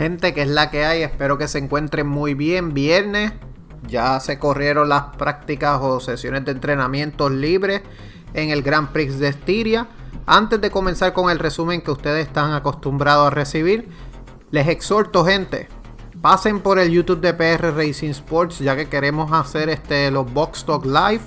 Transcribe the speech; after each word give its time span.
Gente, 0.00 0.32
que 0.32 0.40
es 0.40 0.48
la 0.48 0.70
que 0.70 0.86
hay, 0.86 1.02
espero 1.02 1.36
que 1.36 1.46
se 1.46 1.58
encuentren 1.58 2.06
muy 2.06 2.32
bien. 2.32 2.72
Viernes, 2.72 3.32
ya 3.86 4.18
se 4.18 4.38
corrieron 4.38 4.88
las 4.88 5.14
prácticas 5.18 5.78
o 5.82 6.00
sesiones 6.00 6.46
de 6.46 6.52
entrenamiento 6.52 7.28
libres 7.28 7.82
en 8.32 8.48
el 8.48 8.62
Grand 8.62 8.88
Prix 8.92 9.18
de 9.18 9.28
Estiria. 9.28 9.88
Antes 10.24 10.58
de 10.62 10.70
comenzar 10.70 11.12
con 11.12 11.30
el 11.30 11.38
resumen 11.38 11.82
que 11.82 11.90
ustedes 11.90 12.26
están 12.26 12.54
acostumbrados 12.54 13.26
a 13.26 13.30
recibir, 13.30 13.90
les 14.50 14.68
exhorto, 14.68 15.22
gente, 15.22 15.68
pasen 16.22 16.60
por 16.60 16.78
el 16.78 16.90
YouTube 16.90 17.20
de 17.20 17.34
PR 17.34 17.76
Racing 17.76 18.08
Sports, 18.08 18.60
ya 18.60 18.76
que 18.76 18.88
queremos 18.88 19.30
hacer 19.32 19.68
este, 19.68 20.10
los 20.10 20.32
Box 20.32 20.64
Talk 20.64 20.86
Live. 20.86 21.24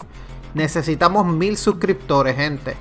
Necesitamos 0.55 1.27
mil 1.27 1.57
suscriptores, 1.57 2.35
gente. 2.35 2.75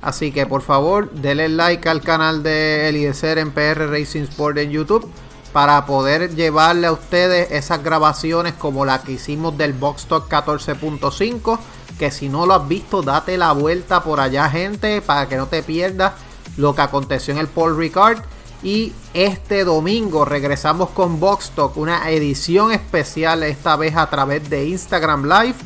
Así 0.00 0.30
que 0.30 0.46
por 0.46 0.62
favor, 0.62 1.10
denle 1.10 1.48
like 1.48 1.88
al 1.88 2.02
canal 2.02 2.42
de 2.42 2.88
Eliezer 2.88 3.38
en 3.38 3.50
PR 3.50 3.90
Racing 3.90 4.22
Sport 4.22 4.58
en 4.58 4.70
YouTube 4.70 5.10
para 5.52 5.86
poder 5.86 6.34
llevarle 6.34 6.86
a 6.86 6.92
ustedes 6.92 7.50
esas 7.50 7.82
grabaciones 7.82 8.54
como 8.54 8.84
la 8.84 9.02
que 9.02 9.12
hicimos 9.12 9.56
del 9.56 9.72
Box 9.72 10.06
Talk 10.06 10.28
14.5. 10.28 11.58
Que 11.98 12.12
si 12.12 12.28
no 12.28 12.46
lo 12.46 12.54
has 12.54 12.68
visto, 12.68 13.02
date 13.02 13.36
la 13.36 13.52
vuelta 13.52 14.04
por 14.04 14.20
allá, 14.20 14.48
gente, 14.48 15.02
para 15.02 15.28
que 15.28 15.36
no 15.36 15.46
te 15.46 15.64
pierdas 15.64 16.12
lo 16.56 16.74
que 16.74 16.82
aconteció 16.82 17.34
en 17.34 17.40
el 17.40 17.48
Paul 17.48 17.76
Ricard. 17.76 18.22
Y 18.62 18.92
este 19.14 19.64
domingo 19.64 20.24
regresamos 20.24 20.90
con 20.90 21.18
Box 21.18 21.50
Talk, 21.56 21.76
una 21.76 22.08
edición 22.10 22.70
especial, 22.70 23.42
esta 23.42 23.76
vez 23.76 23.96
a 23.96 24.08
través 24.10 24.48
de 24.48 24.66
Instagram 24.66 25.24
Live 25.24 25.56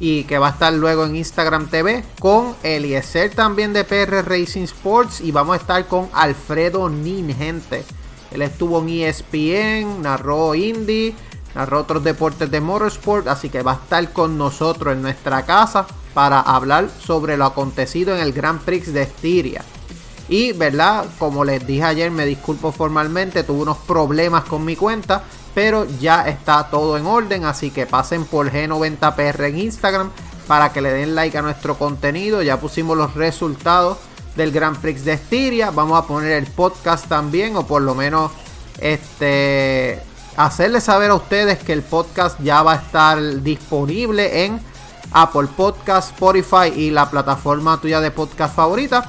y 0.00 0.24
que 0.24 0.38
va 0.38 0.48
a 0.48 0.50
estar 0.52 0.72
luego 0.72 1.04
en 1.04 1.14
Instagram 1.14 1.68
TV 1.68 2.02
con 2.18 2.56
Eliezer 2.62 3.34
también 3.34 3.74
de 3.74 3.84
PR 3.84 4.24
Racing 4.26 4.62
Sports 4.62 5.20
y 5.20 5.30
vamos 5.30 5.54
a 5.54 5.60
estar 5.60 5.86
con 5.86 6.08
Alfredo 6.14 6.88
Nin, 6.88 7.36
gente. 7.36 7.84
Él 8.32 8.42
estuvo 8.42 8.80
en 8.80 8.88
ESPN, 8.88 10.02
narró 10.02 10.54
Indy, 10.54 11.14
narró 11.54 11.80
otros 11.80 12.02
deportes 12.02 12.50
de 12.50 12.60
motorsport, 12.60 13.28
así 13.28 13.50
que 13.50 13.62
va 13.62 13.72
a 13.72 13.74
estar 13.74 14.12
con 14.12 14.38
nosotros 14.38 14.94
en 14.94 15.02
nuestra 15.02 15.44
casa 15.44 15.86
para 16.14 16.40
hablar 16.40 16.88
sobre 17.00 17.36
lo 17.36 17.44
acontecido 17.44 18.14
en 18.14 18.22
el 18.22 18.32
Grand 18.32 18.60
Prix 18.60 18.92
de 18.92 19.02
Estiria. 19.02 19.62
Y, 20.28 20.52
¿verdad? 20.52 21.06
Como 21.18 21.44
les 21.44 21.66
dije 21.66 21.82
ayer, 21.82 22.10
me 22.10 22.24
disculpo 22.24 22.72
formalmente, 22.72 23.42
tuve 23.42 23.62
unos 23.62 23.78
problemas 23.78 24.44
con 24.44 24.64
mi 24.64 24.76
cuenta, 24.76 25.24
pero 25.54 25.86
ya 26.00 26.28
está 26.28 26.68
todo 26.70 26.96
en 26.96 27.06
orden, 27.06 27.44
así 27.44 27.70
que 27.70 27.86
pasen 27.86 28.24
por 28.24 28.50
G90PR 28.50 29.48
en 29.48 29.58
Instagram 29.58 30.10
para 30.46 30.72
que 30.72 30.80
le 30.80 30.92
den 30.92 31.14
like 31.14 31.36
a 31.36 31.42
nuestro 31.42 31.76
contenido. 31.76 32.42
Ya 32.42 32.58
pusimos 32.58 32.96
los 32.96 33.14
resultados 33.14 33.98
del 34.36 34.52
Grand 34.52 34.76
Prix 34.78 35.04
de 35.04 35.12
Estiria. 35.12 35.70
Vamos 35.70 35.98
a 35.98 36.06
poner 36.06 36.32
el 36.32 36.46
podcast 36.46 37.06
también, 37.06 37.56
o 37.56 37.66
por 37.66 37.82
lo 37.82 37.94
menos 37.94 38.32
este 38.78 40.02
hacerles 40.36 40.84
saber 40.84 41.10
a 41.10 41.14
ustedes 41.14 41.58
que 41.58 41.72
el 41.72 41.82
podcast 41.82 42.40
ya 42.40 42.62
va 42.62 42.72
a 42.72 42.76
estar 42.76 43.20
disponible 43.42 44.44
en 44.44 44.60
Apple 45.12 45.48
Podcast, 45.56 46.12
Spotify 46.12 46.72
y 46.74 46.90
la 46.90 47.10
plataforma 47.10 47.80
tuya 47.80 48.00
de 48.00 48.10
podcast 48.10 48.54
favorita. 48.54 49.08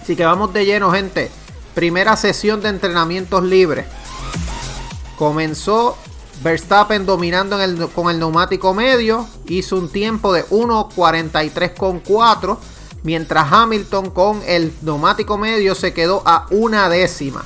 Así 0.00 0.16
que 0.16 0.24
vamos 0.24 0.52
de 0.52 0.64
lleno, 0.64 0.90
gente. 0.92 1.30
Primera 1.74 2.16
sesión 2.16 2.62
de 2.62 2.68
entrenamientos 2.70 3.42
libres. 3.42 3.86
Comenzó 5.16 5.96
Verstappen 6.42 7.06
dominando 7.06 7.56
con 7.94 8.10
el 8.10 8.18
neumático 8.18 8.74
medio, 8.74 9.26
hizo 9.48 9.76
un 9.76 9.88
tiempo 9.88 10.32
de 10.32 10.44
1.43.4, 10.46 12.58
mientras 13.02 13.50
Hamilton 13.50 14.10
con 14.10 14.42
el 14.46 14.74
neumático 14.82 15.38
medio 15.38 15.74
se 15.74 15.94
quedó 15.94 16.22
a 16.26 16.46
una 16.50 16.90
décima. 16.90 17.44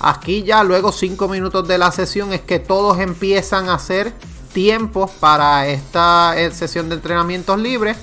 Aquí 0.00 0.42
ya 0.42 0.62
luego 0.62 0.92
5 0.92 1.26
minutos 1.28 1.66
de 1.66 1.78
la 1.78 1.90
sesión 1.90 2.34
es 2.34 2.42
que 2.42 2.58
todos 2.58 2.98
empiezan 2.98 3.70
a 3.70 3.74
hacer 3.74 4.12
tiempos 4.52 5.10
para 5.12 5.68
esta 5.68 6.34
eh, 6.36 6.50
sesión 6.52 6.90
de 6.90 6.96
entrenamientos 6.96 7.58
libres. 7.58 7.96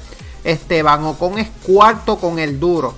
Esteban 0.44 1.06
Ocon 1.06 1.38
es 1.38 1.50
cuarto 1.66 2.18
con 2.18 2.40
el 2.40 2.60
duro. 2.60 2.96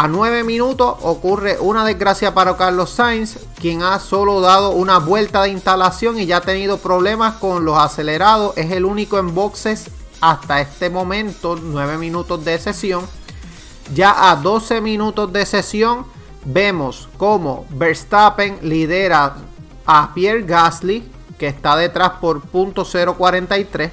A 0.00 0.06
9 0.06 0.44
minutos 0.44 0.94
ocurre 1.02 1.58
una 1.58 1.84
desgracia 1.84 2.32
para 2.32 2.56
Carlos 2.56 2.90
Sainz, 2.90 3.36
quien 3.60 3.82
ha 3.82 3.98
solo 3.98 4.40
dado 4.40 4.70
una 4.70 5.00
vuelta 5.00 5.42
de 5.42 5.48
instalación 5.48 6.20
y 6.20 6.26
ya 6.26 6.36
ha 6.36 6.40
tenido 6.40 6.78
problemas 6.78 7.34
con 7.38 7.64
los 7.64 7.76
acelerados. 7.76 8.56
Es 8.56 8.70
el 8.70 8.84
único 8.84 9.18
en 9.18 9.34
boxes 9.34 9.90
hasta 10.20 10.60
este 10.60 10.88
momento, 10.88 11.56
9 11.60 11.98
minutos 11.98 12.44
de 12.44 12.60
sesión. 12.60 13.06
Ya 13.92 14.30
a 14.30 14.36
12 14.36 14.80
minutos 14.80 15.32
de 15.32 15.44
sesión 15.44 16.06
vemos 16.44 17.08
como 17.16 17.66
Verstappen 17.68 18.60
lidera 18.62 19.34
a 19.84 20.14
Pierre 20.14 20.42
Gasly, 20.42 21.10
que 21.36 21.48
está 21.48 21.74
detrás 21.74 22.10
por 22.20 22.40
.043 22.40 23.90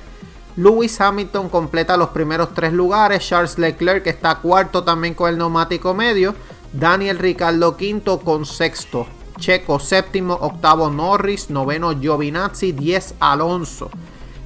Lewis 0.57 0.99
Hamilton 1.01 1.49
completa 1.49 1.97
los 1.97 2.09
primeros 2.09 2.53
tres 2.53 2.71
lugares. 2.71 3.27
Charles 3.27 3.57
Leclerc 3.57 4.07
está 4.07 4.35
cuarto 4.35 4.83
también 4.83 5.13
con 5.13 5.29
el 5.29 5.37
neumático 5.37 5.93
medio. 5.93 6.33
Daniel 6.71 7.19
Ricardo 7.19 7.75
quinto 7.75 8.19
con 8.19 8.45
sexto. 8.45 9.07
Checo 9.37 9.79
séptimo, 9.79 10.33
octavo 10.33 10.89
Norris, 10.89 11.49
noveno 11.49 11.91
Giovinazzi, 11.99 12.71
10 12.71 13.15
Alonso. 13.19 13.89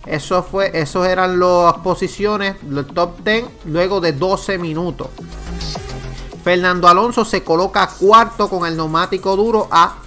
Eso 0.06 0.42
fue, 0.42 0.72
esos 0.74 1.06
eran 1.06 1.40
las 1.40 1.76
posiciones, 1.84 2.56
el 2.68 2.86
top 2.88 3.24
10, 3.24 3.46
luego 3.66 4.02
de 4.02 4.14
12 4.14 4.58
minutos. 4.58 5.10
Fernando 6.44 6.88
Alonso 6.88 7.24
se 7.24 7.44
coloca 7.44 7.88
cuarto 8.00 8.50
con 8.50 8.66
el 8.66 8.76
neumático 8.76 9.36
duro 9.36 9.68
a 9.70 9.98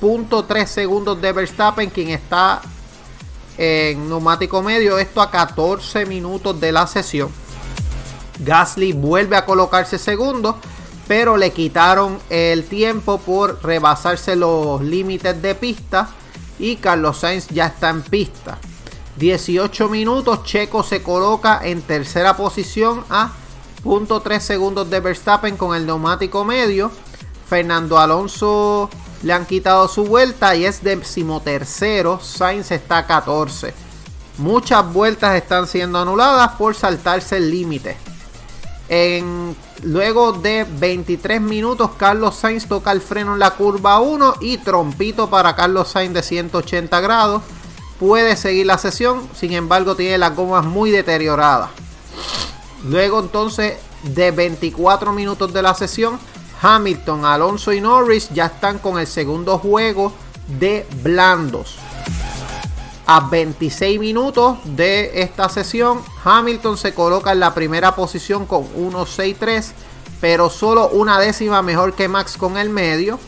.3 0.00 0.66
segundos 0.66 1.20
de 1.20 1.32
Verstappen, 1.32 1.90
quien 1.90 2.10
está 2.10 2.60
en 3.58 4.08
neumático 4.08 4.62
medio, 4.62 4.98
esto 4.98 5.20
a 5.20 5.30
14 5.30 6.06
minutos 6.06 6.60
de 6.60 6.72
la 6.72 6.86
sesión. 6.86 7.30
Gasly 8.40 8.92
vuelve 8.92 9.36
a 9.36 9.44
colocarse 9.44 9.98
segundo, 9.98 10.58
pero 11.06 11.36
le 11.36 11.52
quitaron 11.52 12.18
el 12.30 12.64
tiempo 12.64 13.18
por 13.18 13.62
rebasarse 13.62 14.36
los 14.36 14.82
límites 14.82 15.40
de 15.40 15.54
pista 15.54 16.08
y 16.58 16.76
Carlos 16.76 17.18
Sainz 17.18 17.48
ya 17.48 17.66
está 17.66 17.90
en 17.90 18.02
pista. 18.02 18.58
18 19.16 19.88
minutos, 19.88 20.42
Checo 20.44 20.82
se 20.82 21.02
coloca 21.02 21.60
en 21.62 21.82
tercera 21.82 22.36
posición 22.36 23.04
a 23.10 23.32
.3 23.84 24.40
segundos 24.40 24.90
de 24.90 25.00
Verstappen 25.00 25.56
con 25.56 25.76
el 25.76 25.86
neumático 25.86 26.44
medio. 26.44 26.90
Fernando 27.48 27.98
Alonso 27.98 28.88
le 29.24 29.32
han 29.32 29.46
quitado 29.46 29.88
su 29.88 30.04
vuelta 30.04 30.54
y 30.54 30.66
es 30.66 30.84
decimotercero. 30.84 32.20
Sainz 32.20 32.70
está 32.70 32.98
a 32.98 33.06
14. 33.06 33.72
Muchas 34.36 34.92
vueltas 34.92 35.34
están 35.34 35.66
siendo 35.66 35.98
anuladas 35.98 36.52
por 36.52 36.74
saltarse 36.74 37.38
el 37.38 37.50
límite. 37.50 37.96
En, 38.90 39.56
luego 39.82 40.32
de 40.32 40.66
23 40.78 41.40
minutos, 41.40 41.92
Carlos 41.96 42.36
Sainz 42.36 42.68
toca 42.68 42.92
el 42.92 43.00
freno 43.00 43.32
en 43.32 43.38
la 43.38 43.52
curva 43.52 43.98
1 43.98 44.36
y 44.42 44.58
trompito 44.58 45.30
para 45.30 45.56
Carlos 45.56 45.88
Sainz 45.88 46.12
de 46.12 46.22
180 46.22 47.00
grados. 47.00 47.42
Puede 47.98 48.36
seguir 48.36 48.66
la 48.66 48.76
sesión, 48.76 49.26
sin 49.34 49.52
embargo, 49.52 49.96
tiene 49.96 50.18
las 50.18 50.36
gomas 50.36 50.66
muy 50.66 50.90
deterioradas. 50.90 51.70
Luego, 52.84 53.20
entonces, 53.20 53.78
de 54.02 54.32
24 54.32 55.14
minutos 55.14 55.50
de 55.54 55.62
la 55.62 55.74
sesión, 55.74 56.18
Hamilton, 56.64 57.26
Alonso 57.26 57.74
y 57.74 57.80
Norris 57.82 58.30
ya 58.30 58.46
están 58.46 58.78
con 58.78 58.98
el 58.98 59.06
segundo 59.06 59.58
juego 59.58 60.14
de 60.58 60.86
blandos. 61.02 61.76
A 63.06 63.20
26 63.20 64.00
minutos 64.00 64.56
de 64.64 65.20
esta 65.20 65.50
sesión, 65.50 66.00
Hamilton 66.24 66.78
se 66.78 66.94
coloca 66.94 67.32
en 67.32 67.40
la 67.40 67.52
primera 67.52 67.94
posición 67.94 68.46
con 68.46 68.64
1.63, 68.76 69.72
pero 70.22 70.48
solo 70.48 70.88
una 70.88 71.18
décima 71.18 71.60
mejor 71.60 71.92
que 71.92 72.08
Max 72.08 72.38
con 72.38 72.56
el 72.56 72.70
medio. 72.70 73.18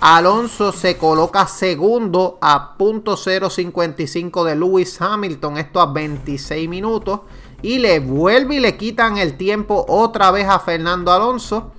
Alonso 0.00 0.72
se 0.72 0.96
coloca 0.98 1.46
segundo 1.46 2.38
a 2.40 2.76
.055 2.76 4.44
de 4.44 4.56
Lewis 4.56 5.00
Hamilton, 5.00 5.58
esto 5.58 5.80
a 5.80 5.92
26 5.92 6.68
minutos. 6.68 7.20
Y 7.62 7.78
le 7.78 8.00
vuelve 8.00 8.56
y 8.56 8.60
le 8.60 8.76
quitan 8.76 9.16
el 9.16 9.36
tiempo 9.36 9.86
otra 9.88 10.32
vez 10.32 10.48
a 10.48 10.58
Fernando 10.58 11.12
Alonso 11.12 11.70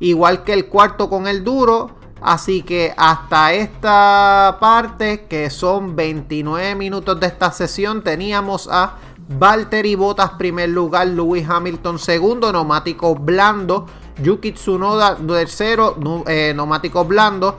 igual 0.00 0.44
que 0.44 0.52
el 0.52 0.66
cuarto 0.66 1.08
con 1.08 1.26
el 1.26 1.44
duro. 1.44 1.90
Así 2.20 2.62
que 2.62 2.94
hasta 2.96 3.52
esta 3.52 4.56
parte, 4.58 5.26
que 5.28 5.50
son 5.50 5.94
29 5.94 6.74
minutos 6.74 7.20
de 7.20 7.26
esta 7.26 7.52
sesión, 7.52 8.02
teníamos 8.02 8.68
a 8.70 8.96
Valtteri 9.28 9.96
Bottas 9.96 10.30
primer 10.38 10.70
lugar, 10.70 11.08
Lewis 11.08 11.48
Hamilton 11.48 11.98
segundo, 11.98 12.52
neumático 12.52 13.14
blando, 13.14 13.86
Yuki 14.22 14.52
Tsunoda 14.52 15.16
tercero, 15.16 15.96
eh, 16.26 16.52
neumático 16.54 17.04
blando, 17.04 17.58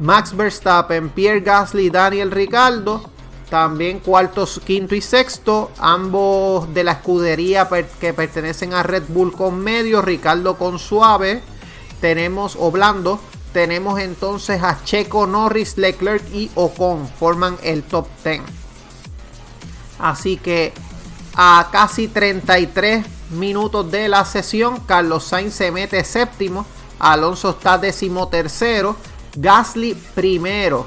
Max 0.00 0.36
Verstappen, 0.36 1.08
Pierre 1.10 1.40
Gasly, 1.40 1.88
Daniel 1.88 2.30
Ricardo, 2.30 3.00
también 3.48 4.00
cuartos, 4.00 4.60
quinto 4.64 4.96
y 4.96 5.00
sexto, 5.00 5.70
ambos 5.78 6.72
de 6.74 6.82
la 6.82 6.92
escudería 6.92 7.68
que 8.00 8.12
pertenecen 8.12 8.74
a 8.74 8.82
Red 8.82 9.04
Bull 9.08 9.32
con 9.32 9.60
medio, 9.60 10.02
Ricardo 10.02 10.56
con 10.56 10.80
suave, 10.80 11.42
tenemos 12.04 12.54
o 12.60 12.70
blando, 12.70 13.18
tenemos 13.54 13.98
entonces 13.98 14.62
a 14.62 14.84
Checo, 14.84 15.26
Norris, 15.26 15.78
Leclerc 15.78 16.22
y 16.34 16.50
Ocon, 16.54 17.08
forman 17.08 17.56
el 17.62 17.82
top 17.82 18.06
10. 18.22 18.42
Así 19.98 20.36
que 20.36 20.74
a 21.34 21.66
casi 21.72 22.08
33 22.08 23.06
minutos 23.30 23.90
de 23.90 24.10
la 24.10 24.26
sesión, 24.26 24.80
Carlos 24.80 25.24
Sainz 25.24 25.54
se 25.54 25.70
mete 25.70 26.04
séptimo, 26.04 26.66
Alonso 26.98 27.48
está 27.48 27.78
décimo 27.78 28.28
tercero, 28.28 28.96
Gasly 29.34 29.94
primero. 30.14 30.84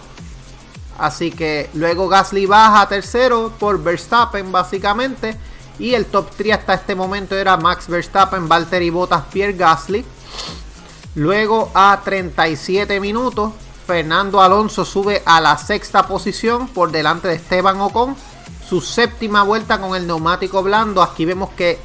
Así 0.99 1.31
que 1.31 1.71
luego 1.73 2.07
Gasly 2.07 2.45
baja 2.45 2.87
tercero 2.87 3.51
por 3.57 3.81
Verstappen 3.81 4.51
básicamente. 4.51 5.35
Y 5.79 5.95
el 5.95 6.05
top 6.05 6.29
3 6.37 6.53
hasta 6.53 6.75
este 6.75 6.93
momento 6.93 7.35
era 7.35 7.57
Max 7.57 7.87
Verstappen, 7.87 8.47
Valtteri 8.47 8.91
Bottas, 8.91 9.23
Pierre 9.31 9.53
Gasly. 9.53 10.05
Luego 11.17 11.71
a 11.73 11.99
37 12.05 12.99
minutos, 12.99 13.51
Fernando 13.87 14.39
Alonso 14.39 14.85
sube 14.85 15.23
a 15.25 15.41
la 15.41 15.57
sexta 15.57 16.07
posición 16.07 16.67
por 16.67 16.91
delante 16.91 17.27
de 17.27 17.33
Esteban 17.33 17.81
Ocon. 17.81 18.15
Su 18.63 18.81
séptima 18.81 19.41
vuelta 19.41 19.81
con 19.81 19.95
el 19.95 20.05
neumático 20.05 20.61
blando. 20.61 21.01
Aquí 21.01 21.25
vemos 21.25 21.49
que 21.57 21.79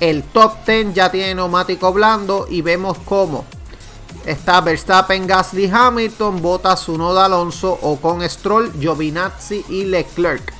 el 0.00 0.22
top 0.22 0.64
10 0.66 0.94
ya 0.94 1.10
tiene 1.10 1.34
neumático 1.34 1.92
blando 1.92 2.46
y 2.48 2.62
vemos 2.62 2.96
cómo 3.04 3.44
está 4.24 4.62
Verstappen, 4.62 5.26
Gasly, 5.26 5.70
Hamilton, 5.70 6.40
Bottas, 6.40 6.88
Unoda, 6.88 7.26
Alonso, 7.26 7.78
Ocon, 7.82 8.26
Stroll, 8.26 8.72
Giovinazzi 8.80 9.62
y 9.68 9.84
Leclerc. 9.84 10.54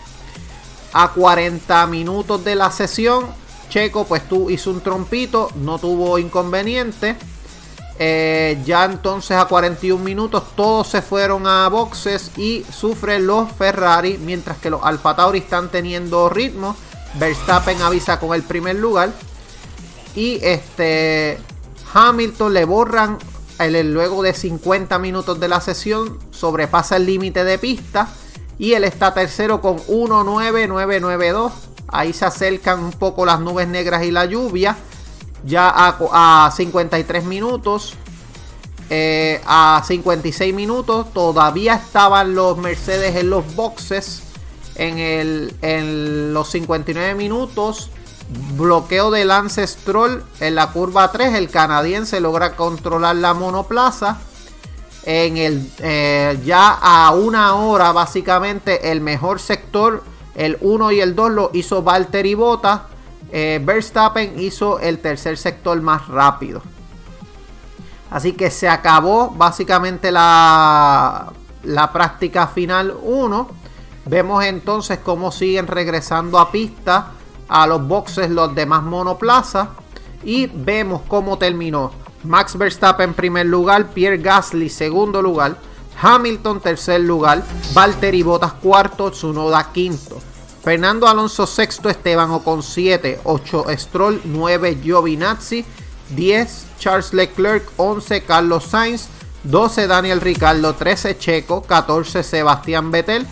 A 0.93 1.08
40 1.08 1.87
minutos 1.87 2.44
de 2.44 2.55
la 2.55 2.70
sesión, 2.70 3.25
Checo 3.70 4.05
pues 4.05 4.28
tú 4.28 4.50
hizo 4.50 4.72
un 4.72 4.82
trompito, 4.82 5.49
no 5.55 5.78
tuvo 5.78 6.19
inconveniente. 6.19 7.17
Eh, 8.02 8.58
ya 8.64 8.87
entonces 8.87 9.37
a 9.37 9.44
41 9.44 10.02
minutos 10.02 10.43
todos 10.56 10.88
se 10.88 11.02
fueron 11.02 11.47
a 11.47 11.69
boxes 11.69 12.31
y 12.38 12.64
sufren 12.73 13.26
los 13.26 13.52
Ferrari, 13.52 14.17
mientras 14.17 14.56
que 14.56 14.70
los 14.70 14.82
Alfa 14.82 15.14
Tauri 15.14 15.41
están 15.41 15.69
teniendo 15.69 16.31
ritmo. 16.31 16.75
Verstappen 17.17 17.82
avisa 17.82 18.19
con 18.19 18.35
el 18.35 18.43
primer 18.43 18.76
lugar. 18.76 19.11
Y 20.14 20.38
este 20.43 21.38
Hamilton 21.93 22.55
le 22.55 22.64
borran 22.64 23.19
el, 23.58 23.93
luego 23.93 24.23
de 24.23 24.32
50 24.32 24.99
minutos 24.99 25.38
de 25.38 25.49
la 25.49 25.61
sesión, 25.61 26.19
sobrepasa 26.31 26.96
el 26.96 27.05
límite 27.05 27.44
de 27.44 27.58
pista. 27.58 28.08
Y 28.58 28.73
él 28.73 28.85
está 28.85 29.12
tercero 29.12 29.61
con 29.61 29.76
1.9992. 29.76 31.53
Ahí 31.88 32.14
se 32.14 32.25
acercan 32.25 32.82
un 32.82 32.93
poco 32.93 33.26
las 33.26 33.41
nubes 33.41 33.69
negras 33.69 34.05
y 34.05 34.11
la 34.11 34.25
lluvia 34.25 34.79
ya 35.44 35.72
a, 35.75 36.50
53 36.54 37.25
minutos. 37.25 37.94
Eh, 38.92 39.40
a 39.46 39.82
56 39.87 40.52
minutos 40.52 41.12
todavía 41.12 41.75
estaban 41.75 42.34
los 42.34 42.58
Mercedes 42.58 43.16
en 43.16 43.31
los 43.31 43.54
boxes. 43.54 44.22
En, 44.76 44.98
el, 44.98 45.54
en 45.62 46.32
los 46.32 46.50
59 46.50 47.14
minutos, 47.14 47.90
bloqueo 48.56 49.10
de 49.10 49.26
Lance 49.26 49.66
Stroll 49.66 50.25
en 50.40 50.54
la 50.54 50.69
curva 50.69 51.12
3. 51.12 51.34
El 51.34 51.50
canadiense 51.50 52.20
logra 52.20 52.56
controlar 52.56 53.16
la 53.16 53.34
monoplaza. 53.34 54.19
En 55.04 55.36
el 55.36 55.70
eh, 55.78 56.38
ya 56.44 56.78
a 56.81 57.10
una 57.12 57.54
hora, 57.54 57.93
básicamente, 57.93 58.90
el 58.90 59.00
mejor 59.00 59.40
sector, 59.40 60.02
el 60.34 60.58
1 60.60 60.93
y 60.93 61.00
el 61.00 61.14
2 61.14 61.31
lo 61.31 61.50
hizo 61.52 61.82
Valtteri 61.82 62.34
Bottas 62.34 62.81
eh, 63.32 63.61
Verstappen 63.62 64.38
hizo 64.38 64.79
el 64.81 64.99
tercer 64.99 65.37
sector 65.37 65.81
más 65.81 66.09
rápido. 66.09 66.62
Así 68.11 68.32
que 68.32 68.50
se 68.50 68.69
acabó 68.69 69.31
básicamente 69.31 70.11
la, 70.11 71.32
la 71.62 71.93
práctica 71.93 72.49
final 72.49 72.97
1. 73.03 73.49
Vemos 74.06 74.44
entonces 74.44 74.99
cómo 74.99 75.31
siguen 75.31 75.67
regresando 75.67 76.38
a 76.38 76.50
pista 76.50 77.12
a 77.49 77.67
los 77.67 77.87
boxes 77.87 78.31
los 78.31 78.55
demás 78.55 78.82
monoplazas. 78.82 79.69
Y 80.25 80.47
vemos 80.47 81.03
cómo 81.09 81.38
terminó. 81.38 81.93
Max 82.25 82.56
Verstappen 82.56 83.11
en 83.11 83.15
primer 83.15 83.47
lugar, 83.47 83.88
Pierre 83.88 84.19
Gasly 84.19 84.69
segundo 84.69 85.23
lugar, 85.23 85.56
Hamilton 86.00 86.61
tercer 86.61 87.00
lugar, 87.00 87.43
Valtteri 87.73 88.23
Bottas 88.23 88.53
cuarto, 88.55 89.11
Tsunoda 89.11 89.73
quinto. 89.73 90.19
Fernando 90.62 91.06
Alonso 91.06 91.46
sexto, 91.46 91.88
Esteban 91.88 92.30
Ocon 92.30 92.62
7, 92.62 93.20
8 93.22 93.64
Stroll, 93.76 94.20
9 94.24 94.78
Giovinazzi, 94.82 95.64
10 96.10 96.66
Charles 96.78 97.12
Leclerc, 97.12 97.66
11 97.76 98.22
Carlos 98.24 98.64
Sainz, 98.64 99.08
12 99.44 99.86
Daniel 99.86 100.20
Ricardo, 100.20 100.74
13 100.74 101.16
Checo, 101.18 101.62
14 101.62 102.22
Sebastián 102.22 102.90
Vettel, 102.90 103.26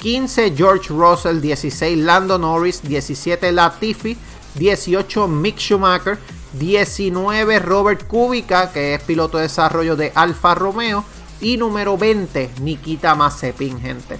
15 0.00 0.54
George 0.56 0.88
Russell, 0.88 1.40
16 1.40 2.04
Lando 2.04 2.36
Norris, 2.36 2.82
17 2.82 3.52
Latifi, 3.52 4.16
18 4.54 5.28
Mick 5.28 5.58
Schumacher, 5.58 6.18
19 6.54 7.60
Robert 7.60 8.08
Kubica, 8.08 8.72
que 8.72 8.94
es 8.94 9.02
piloto 9.02 9.38
de 9.38 9.44
desarrollo 9.44 9.94
de 9.94 10.10
Alfa 10.16 10.56
Romeo, 10.56 11.04
y 11.40 11.56
número 11.56 11.96
20 11.96 12.50
Nikita 12.60 13.14
Mazepin, 13.14 13.80
gente. 13.80 14.18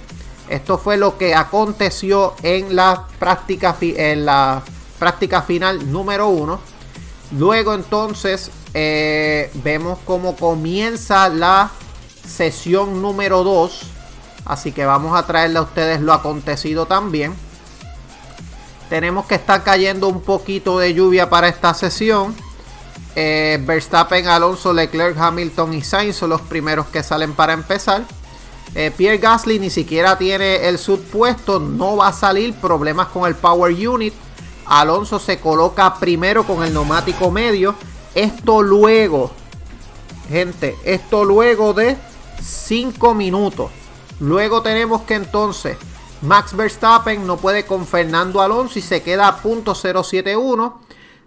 Esto 0.53 0.77
fue 0.77 0.97
lo 0.97 1.17
que 1.17 1.33
aconteció 1.33 2.35
en 2.43 2.75
la 2.75 3.07
práctica, 3.17 3.75
en 3.81 4.23
la 4.23 4.61
práctica 4.99 5.41
final 5.41 5.91
número 5.91 6.27
uno. 6.27 6.59
Luego 7.31 7.73
entonces 7.73 8.51
eh, 8.75 9.49
vemos 9.63 9.97
cómo 10.05 10.35
comienza 10.35 11.27
la 11.29 11.71
sesión 12.23 13.01
número 13.01 13.43
2. 13.43 13.81
Así 14.45 14.71
que 14.71 14.85
vamos 14.85 15.17
a 15.17 15.25
traerle 15.25 15.57
a 15.57 15.63
ustedes 15.63 16.01
lo 16.01 16.13
acontecido 16.13 16.85
también. 16.85 17.33
Tenemos 18.89 19.25
que 19.25 19.33
estar 19.33 19.63
cayendo 19.63 20.07
un 20.07 20.21
poquito 20.21 20.77
de 20.77 20.93
lluvia 20.93 21.31
para 21.31 21.47
esta 21.47 21.73
sesión. 21.73 22.35
Eh, 23.15 23.57
Verstappen, 23.65 24.27
Alonso, 24.27 24.71
Leclerc, 24.71 25.17
Hamilton 25.17 25.73
y 25.73 25.81
Sainz 25.81 26.17
son 26.17 26.29
los 26.29 26.41
primeros 26.41 26.85
que 26.89 27.01
salen 27.01 27.33
para 27.33 27.53
empezar. 27.53 28.03
Eh, 28.75 28.91
Pierre 28.95 29.19
Gasly 29.19 29.59
ni 29.59 29.69
siquiera 29.69 30.17
tiene 30.17 30.67
el 30.67 30.79
sub 30.79 30.99
puesto, 31.03 31.59
no 31.59 31.97
va 31.97 32.07
a 32.07 32.13
salir, 32.13 32.55
problemas 32.55 33.07
con 33.07 33.27
el 33.27 33.35
Power 33.35 33.71
Unit. 33.87 34.13
Alonso 34.65 35.19
se 35.19 35.39
coloca 35.39 35.99
primero 35.99 36.43
con 36.45 36.63
el 36.63 36.73
neumático 36.73 37.29
medio. 37.29 37.75
Esto 38.15 38.61
luego, 38.61 39.31
gente, 40.29 40.75
esto 40.83 41.25
luego 41.25 41.73
de 41.73 41.97
5 42.41 43.13
minutos. 43.13 43.69
Luego 44.19 44.61
tenemos 44.61 45.01
que 45.01 45.15
entonces 45.15 45.77
Max 46.21 46.55
Verstappen 46.55 47.27
no 47.27 47.37
puede 47.37 47.65
con 47.65 47.85
Fernando 47.85 48.41
Alonso 48.41 48.79
y 48.79 48.81
se 48.81 49.03
queda 49.03 49.27
a 49.27 49.37
punto 49.37 49.75
071. 49.75 50.81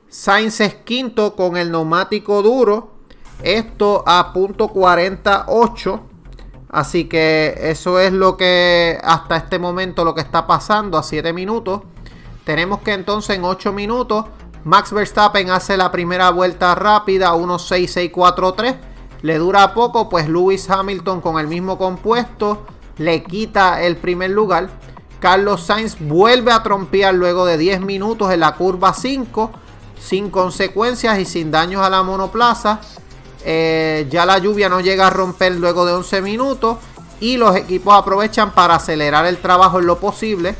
Sainz 0.09 0.61
es 0.61 0.75
quinto 0.75 1.37
con 1.37 1.57
el 1.57 1.71
neumático 1.71 2.43
duro. 2.43 2.93
Esto 3.43 4.03
a 4.07 4.33
punto 4.33 4.69
48. 4.69 6.01
Así 6.69 7.05
que 7.05 7.55
eso 7.59 8.01
es 8.01 8.13
lo 8.13 8.37
que 8.37 8.99
hasta 9.03 9.37
este 9.37 9.59
momento 9.59 10.05
lo 10.05 10.15
que 10.15 10.21
está 10.21 10.47
pasando 10.47 10.99
a 10.99 11.03
7 11.03 11.33
minutos. 11.33 11.83
Tenemos 12.45 12.81
que 12.81 12.93
entonces 12.93 13.37
en 13.37 13.45
8 13.45 13.73
minutos 13.73 14.27
Max 14.67 14.93
Verstappen 14.93 15.51
hace 15.51 15.77
la 15.77 15.93
primera 15.93 16.31
vuelta 16.31 16.75
rápida 16.75 17.33
1.6643. 17.35 18.77
Le 19.23 19.39
dura 19.39 19.75
poco, 19.75 20.09
pues 20.09 20.29
Lewis 20.29 20.69
Hamilton 20.69 21.21
con 21.21 21.39
el 21.39 21.47
mismo 21.47 21.79
compuesto 21.79 22.67
le 22.99 23.23
quita 23.23 23.83
el 23.83 23.97
primer 23.97 24.31
lugar. 24.31 24.69
Carlos 25.21 25.63
Sainz 25.63 25.97
vuelve 26.01 26.51
a 26.51 26.65
trompear 26.65 27.15
luego 27.15 27.47
de 27.47 27.59
10 27.59 27.81
minutos 27.83 28.33
en 28.33 28.41
la 28.41 28.57
curva 28.57 28.93
5, 28.93 29.53
sin 30.01 30.31
consecuencias 30.31 31.19
y 31.21 31.25
sin 31.25 31.53
daños 31.53 31.83
a 31.83 31.91
la 31.91 32.03
monoplaza. 32.03 32.81
Eh, 33.49 34.09
ya 34.11 34.27
la 34.27 34.39
lluvia 34.39 34.69
no 34.69 34.81
llega 34.81 35.07
a 35.07 35.11
romper 35.11 35.55
luego 35.55 35.87
de 35.87 35.93
11 35.93 36.21
minutos. 36.21 36.79
Y 37.21 37.37
los 37.37 37.55
equipos 37.57 37.95
aprovechan 37.95 38.53
para 38.53 38.75
acelerar 38.75 39.25
el 39.25 39.39
trabajo 39.39 39.79
en 39.79 39.87
lo 39.87 39.99
posible. 39.99 40.57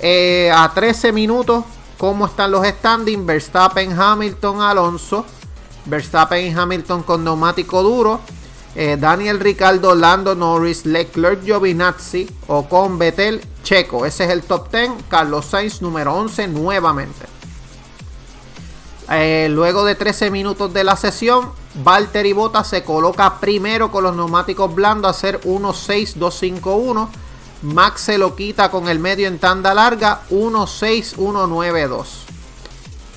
Eh, 0.00 0.52
a 0.54 0.70
13 0.72 1.12
minutos, 1.12 1.64
¿cómo 1.98 2.26
están 2.26 2.50
los 2.50 2.66
standings? 2.66 3.24
Verstappen, 3.24 3.98
Hamilton, 3.98 4.60
Alonso. 4.60 5.24
Verstappen 5.86 6.46
y 6.46 6.54
Hamilton 6.56 7.02
con 7.02 7.24
neumático 7.24 7.82
duro. 7.82 8.20
eh, 8.76 8.96
Daniel 9.00 9.40
Ricardo, 9.40 9.94
Lando 9.94 10.34
Norris, 10.36 10.86
Leclerc, 10.86 11.42
Giovinazzi, 11.42 12.28
Ocon, 12.46 12.98
Betel, 12.98 13.40
Checo. 13.64 14.04
Ese 14.06 14.24
es 14.24 14.30
el 14.30 14.42
top 14.42 14.70
10. 14.70 14.90
Carlos 15.08 15.46
Sainz 15.46 15.80
número 15.82 16.14
11 16.14 16.48
nuevamente. 16.48 17.26
Luego 19.48 19.84
de 19.84 19.96
13 19.96 20.30
minutos 20.30 20.72
de 20.72 20.84
la 20.84 20.96
sesión, 20.96 21.50
Valtteri 21.74 22.32
Bottas 22.32 22.68
se 22.68 22.82
coloca 22.82 23.38
primero 23.38 23.92
con 23.92 24.04
los 24.04 24.16
neumáticos 24.16 24.74
blandos 24.74 25.08
a 25.08 25.10
hacer 25.10 25.40
1.6.251. 25.42 27.08
Max 27.62 28.00
se 28.00 28.18
lo 28.18 28.34
quita 28.34 28.70
con 28.70 28.88
el 28.88 28.98
medio 28.98 29.28
en 29.28 29.38
tanda 29.38 29.72
larga 29.74 30.22
1.6.192. 30.30 32.06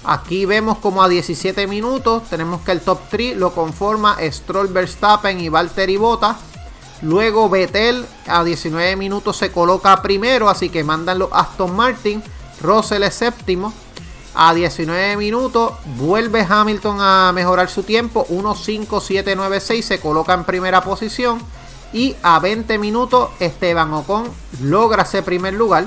Aquí 0.06 0.46
vemos 0.46 0.80
como 0.80 1.02
a 1.02 1.08
17 1.08 1.66
minutos 1.66 2.24
tenemos 2.30 2.62
que 2.62 2.74
el 2.74 2.82
top 2.82 3.00
3 3.10 3.38
lo 3.38 3.56
conforma 3.56 4.18
Stroll, 4.22 4.68
Verstappen 4.68 5.40
y 5.40 5.50
Valtteri 5.50 5.98
Bottas. 5.98 6.38
Luego 7.02 7.50
Vettel 7.50 8.06
a 8.28 8.44
19 8.44 8.96
minutos 8.96 9.38
se 9.38 9.52
coloca 9.52 10.02
primero, 10.02 10.50
así 10.50 10.70
que 10.70 10.84
mandan 10.84 11.20
los 11.20 11.30
Aston 11.32 11.76
Martin. 11.76 12.22
Russell 12.62 13.04
es 13.04 13.16
séptimo. 13.16 13.74
A 14.36 14.54
19 14.54 15.16
minutos 15.18 15.74
vuelve 15.98 16.46
Hamilton 16.48 16.98
a 17.00 17.32
mejorar 17.34 17.70
su 17.70 17.84
tiempo. 17.84 18.26
1.5796 18.30 19.82
se 19.82 20.00
coloca 20.00 20.34
en 20.34 20.44
primera 20.44 20.82
posición. 20.82 21.40
Y 21.94 22.16
a 22.24 22.40
20 22.40 22.80
minutos 22.80 23.30
Esteban 23.40 23.94
Ocon 23.94 24.28
logra 24.62 25.04
ese 25.04 25.22
primer 25.22 25.54
lugar. 25.54 25.86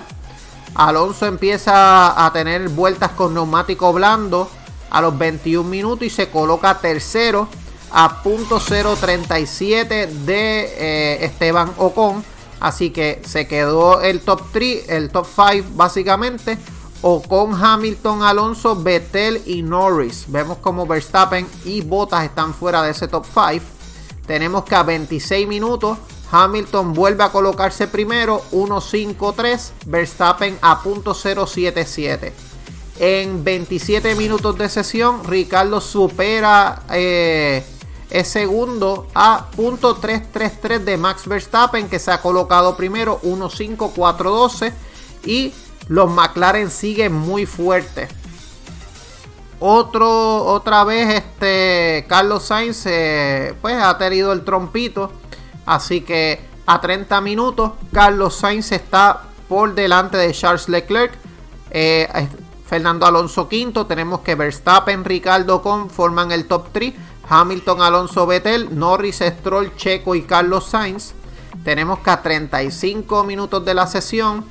Alonso 0.77 1.27
empieza 1.27 2.25
a 2.25 2.33
tener 2.33 2.69
vueltas 2.69 3.11
con 3.13 3.35
neumático 3.35 3.93
blando 3.93 4.49
a 4.91 5.01
los 5.01 5.19
21 5.19 5.69
minutos 5.69 6.07
y 6.07 6.11
se 6.11 6.29
coloca 6.29 6.79
tercero 6.79 7.49
a 7.91 8.23
punto 8.23 8.61
037 8.61 10.07
de 10.07 10.75
eh, 10.79 11.25
Esteban 11.25 11.73
Ocon. 11.79 12.23
Así 12.61 12.91
que 12.91 13.21
se 13.25 13.49
quedó 13.49 14.01
el 14.03 14.21
top 14.21 14.43
3, 14.53 14.89
el 14.89 15.11
top 15.11 15.27
5 15.27 15.71
básicamente. 15.75 16.59
Ocon, 17.03 17.55
Hamilton, 17.55 18.23
Alonso, 18.23 18.77
Vettel 18.83 19.43
y 19.47 19.63
Norris. 19.63 20.25
Vemos 20.29 20.59
como 20.59 20.87
Verstappen 20.87 21.47
y 21.65 21.81
Bottas 21.83 22.25
están 22.25 22.55
fuera 22.55 22.83
de 22.83 22.91
ese 22.91 23.09
top 23.09 23.25
5. 23.25 23.65
Tenemos 24.27 24.65
que 24.65 24.75
a 24.75 24.83
26 24.83 25.47
minutos 25.47 25.99
Hamilton 26.31 26.93
vuelve 26.93 27.25
a 27.25 27.31
colocarse 27.31 27.87
primero, 27.87 28.43
1.53. 28.53 29.71
Verstappen 29.87 30.59
a 30.61 30.83
punto 30.83 31.15
.077. 31.15 32.33
En 32.99 33.45
27 33.45 34.15
minutos 34.15 34.57
de 34.59 34.69
sesión, 34.69 35.23
Ricardo 35.25 35.81
supera 35.81 36.83
eh, 36.91 37.65
el 38.11 38.25
segundo 38.25 39.07
a 39.15 39.51
punto 39.55 40.01
.333 40.01 40.79
de 40.79 40.97
Max 40.97 41.27
Verstappen, 41.27 41.89
que 41.89 41.99
se 41.99 42.11
ha 42.11 42.21
colocado 42.21 42.77
primero, 42.77 43.21
1.5412. 43.23 44.73
Y 45.27 45.53
los 45.89 46.11
McLaren 46.11 46.71
siguen 46.71 47.13
muy 47.13 47.47
fuertes. 47.47 48.11
Otro, 49.59 50.45
otra 50.45 50.85
vez, 50.85 51.15
este 51.15 52.05
Carlos 52.09 52.45
Sainz 52.45 52.85
eh, 52.87 53.55
pues 53.63 53.77
ha 53.83 53.97
tenido 53.97 54.33
el 54.33 54.45
trompito 54.45 55.11
Así 55.67 56.03
que 56.03 56.41
a 56.65 56.81
30 56.81 57.21
minutos, 57.21 57.73
Carlos 57.93 58.37
Sainz 58.37 58.71
está 58.73 59.25
por 59.49 59.75
delante 59.75 60.17
de 60.17 60.33
Charles 60.33 60.69
Leclerc. 60.69 61.13
Eh, 61.71 62.09
Fernando 62.67 63.05
Alonso 63.05 63.49
quinto. 63.49 63.87
Tenemos 63.87 64.21
que 64.21 64.37
Verstappen, 64.37 65.05
Ricardo 65.05 65.61
conforman 65.61 66.31
el 66.31 66.47
top 66.47 66.69
3. 66.73 66.95
Hamilton, 67.29 67.83
Alonso, 67.83 68.25
Vettel, 68.27 68.79
Norris, 68.79 69.17
Stroll, 69.17 69.75
Checo 69.75 70.15
y 70.15 70.23
Carlos 70.23 70.67
Sainz. 70.67 71.13
Tenemos 71.65 71.99
que 71.99 72.11
a 72.11 72.23
35 72.23 73.25
minutos 73.25 73.65
de 73.65 73.75
la 73.75 73.89
sesión. 73.89 74.45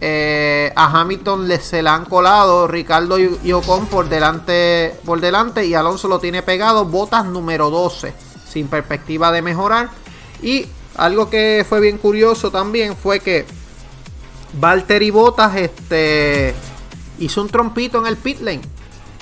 Eh, 0.00 0.72
a 0.76 1.00
Hamilton 1.00 1.48
le, 1.48 1.58
se 1.60 1.82
le 1.82 1.88
han 1.88 2.04
colado 2.04 2.68
Ricardo 2.68 3.18
y, 3.18 3.52
Ocon 3.52 3.86
por 3.86 4.08
delante, 4.08 4.94
por 5.04 5.20
delante 5.20 5.66
y 5.66 5.74
Alonso 5.74 6.08
lo 6.08 6.20
tiene 6.20 6.42
pegado. 6.42 6.84
Botas 6.84 7.24
número 7.26 7.70
12 7.70 8.14
sin 8.48 8.68
perspectiva 8.68 9.32
de 9.32 9.42
mejorar. 9.42 9.90
Y 10.42 10.66
algo 10.96 11.28
que 11.30 11.66
fue 11.68 11.80
bien 11.80 11.98
curioso 11.98 12.50
también 12.50 12.96
fue 12.96 13.20
que 13.20 13.44
Valtteri 14.54 15.10
Bottas 15.10 15.56
este, 15.56 16.54
hizo 17.18 17.42
un 17.42 17.48
trompito 17.48 17.98
en 17.98 18.06
el 18.06 18.16
pit 18.16 18.40
lane. 18.40 18.62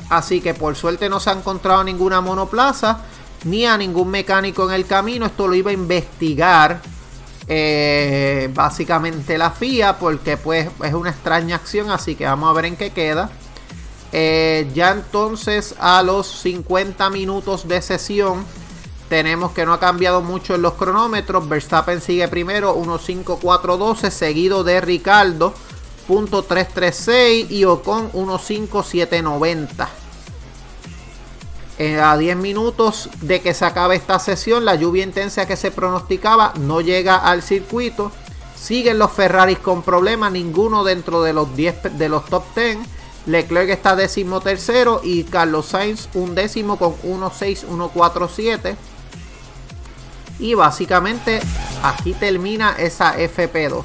Así 0.09 0.41
que 0.41 0.55
por 0.55 0.77
suerte 0.77 1.09
no 1.09 1.19
se 1.21 1.31
ha 1.31 1.33
encontrado 1.33 1.83
ninguna 1.83 2.21
monoplaza 2.21 3.01
ni 3.45 3.67
a 3.67 3.77
ningún 3.77 4.09
mecánico 4.09 4.69
en 4.69 4.75
el 4.75 4.87
camino. 4.87 5.27
Esto 5.27 5.49
lo 5.49 5.55
iba 5.55 5.71
a 5.71 5.75
investigar 5.75 6.81
eh, 7.49 8.51
básicamente 8.53 9.39
la 9.39 9.51
FIA 9.51 9.99
porque 9.99 10.37
pues 10.37 10.69
es 10.85 10.95
una 10.95 11.11
extraña 11.11 11.57
acción. 11.57 11.91
Así 11.91 12.15
que 12.15 12.25
vamos 12.25 12.51
a 12.51 12.53
ver 12.53 12.67
en 12.67 12.77
qué 12.77 12.91
queda. 12.91 13.31
Eh, 14.13 14.71
ya 14.75 14.93
entonces 14.93 15.75
a 15.79 16.03
los 16.03 16.27
50 16.27 17.11
minutos 17.11 17.69
de 17.69 17.83
sesión 17.83 18.45
tenemos 19.09 19.53
que 19.53 19.67
no 19.67 19.73
ha 19.73 19.81
cambiado 19.81 20.23
mucho 20.23 20.55
en 20.55 20.63
los 20.63 20.75
cronómetros. 20.75 21.49
Verstappen 21.49 22.01
sigue 22.01 22.27
primero 22.29 22.77
1.5412, 22.77 24.11
seguido 24.11 24.65
de 24.65 24.81
Ricardo, 24.81 25.55
.336 26.09 27.51
y 27.51 27.65
Ocon 27.65 28.11
1.5790. 28.13 30.06
Eh, 31.79 32.01
a 32.01 32.17
10 32.17 32.39
minutos 32.39 33.11
de 33.21 33.43
que 33.43 33.53
se 33.53 33.67
acabe 33.67 33.97
esta 33.97 34.19
sesión, 34.19 34.65
la 34.65 34.77
lluvia 34.77 35.05
intensa 35.05 35.47
que 35.47 35.57
se 35.57 35.71
pronosticaba 35.71 36.55
no 36.59 36.81
llega 36.81 37.17
al 37.17 37.43
circuito. 37.43 38.13
Siguen 38.55 38.99
los 38.99 39.13
Ferraris 39.13 39.59
con 39.59 39.83
problemas, 39.83 40.33
ninguno 40.33 40.85
dentro 40.85 41.23
de 41.23 41.35
los 41.35 41.55
10 41.55 41.99
de 41.99 42.09
los 42.09 42.25
top 42.27 42.45
10. 42.55 42.79
Leclerc 43.27 43.69
está 43.71 43.95
décimo 43.95 44.41
tercero 44.41 45.01
y 45.05 45.25
Carlos 45.25 45.67
Sainz 45.67 46.09
un 46.15 46.35
décimo 46.35 46.79
con 46.79 46.95
1.6147. 47.03 48.77
Y 50.39 50.55
básicamente 50.55 51.41
aquí 51.83 52.15
termina 52.15 52.75
esa 52.79 53.19
FP2. 53.19 53.83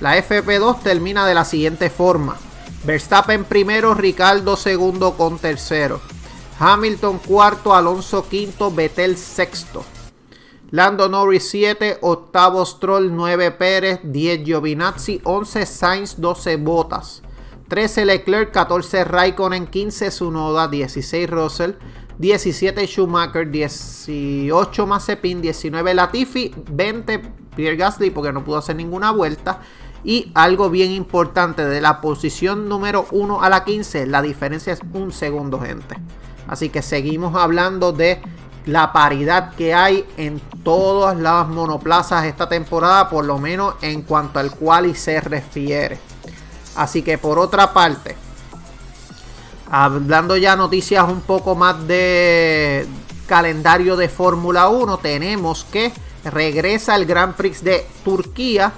La 0.00 0.16
FP2 0.16 0.82
termina 0.82 1.26
de 1.26 1.34
la 1.34 1.44
siguiente 1.44 1.90
forma. 1.90 2.36
Verstappen 2.84 3.44
primero, 3.44 3.94
Ricardo 3.94 4.56
segundo 4.56 5.16
con 5.16 5.38
tercero. 5.38 6.00
Hamilton 6.62 7.20
cuarto, 7.26 7.72
Alonso 7.72 8.28
quinto, 8.28 8.70
Vettel 8.70 9.16
sexto. 9.16 9.82
Lando 10.72 11.08
Norris 11.08 11.48
7, 11.48 12.00
octavo 12.02 12.66
Stroll, 12.66 13.16
9 13.16 13.52
Pérez, 13.52 14.00
10 14.02 14.44
Giovinazzi, 14.44 15.22
11 15.24 15.64
Sainz, 15.64 16.20
12 16.20 16.56
Botas, 16.58 17.22
13 17.68 18.04
Leclerc, 18.04 18.52
14 18.52 19.04
Raikkonen, 19.04 19.68
15 19.68 20.10
Sunoda, 20.10 20.68
16 20.68 21.30
Russell, 21.30 21.70
17 22.18 22.86
Schumacher, 22.86 23.50
18 23.50 24.86
Mazepin, 24.86 25.40
19 25.40 25.94
Latifi, 25.94 26.54
20 26.70 27.22
Pierre 27.56 27.76
Gasly 27.78 28.10
porque 28.10 28.34
no 28.34 28.44
pudo 28.44 28.58
hacer 28.58 28.76
ninguna 28.76 29.12
vuelta. 29.12 29.62
Y 30.04 30.30
algo 30.34 30.68
bien 30.68 30.90
importante, 30.90 31.64
de 31.64 31.80
la 31.80 32.02
posición 32.02 32.68
número 32.68 33.06
1 33.12 33.42
a 33.42 33.48
la 33.48 33.64
15, 33.64 34.06
la 34.06 34.20
diferencia 34.20 34.74
es 34.74 34.80
un 34.92 35.10
segundo, 35.10 35.58
gente. 35.58 35.96
Así 36.50 36.68
que 36.68 36.82
seguimos 36.82 37.34
hablando 37.34 37.92
de 37.92 38.20
la 38.66 38.92
paridad 38.92 39.54
que 39.54 39.72
hay 39.72 40.04
en 40.18 40.38
todas 40.62 41.16
las 41.16 41.48
monoplazas 41.48 42.26
esta 42.26 42.46
temporada, 42.46 43.08
por 43.08 43.24
lo 43.24 43.38
menos 43.38 43.76
en 43.80 44.02
cuanto 44.02 44.38
al 44.38 44.50
cual 44.50 44.84
y 44.84 44.94
se 44.94 45.18
refiere. 45.22 45.98
Así 46.76 47.00
que 47.00 47.16
por 47.16 47.38
otra 47.38 47.72
parte, 47.72 48.16
Hablando 49.72 50.36
ya 50.36 50.56
noticias 50.56 51.08
un 51.08 51.20
poco 51.20 51.54
más 51.54 51.86
de 51.86 52.88
calendario 53.28 53.94
de 53.94 54.08
Fórmula 54.08 54.68
1, 54.68 54.98
tenemos 54.98 55.62
que 55.62 55.92
regresa 56.24 56.96
el 56.96 57.06
Grand 57.06 57.36
Prix 57.36 57.62
de 57.62 57.86
Turquía. 58.04 58.72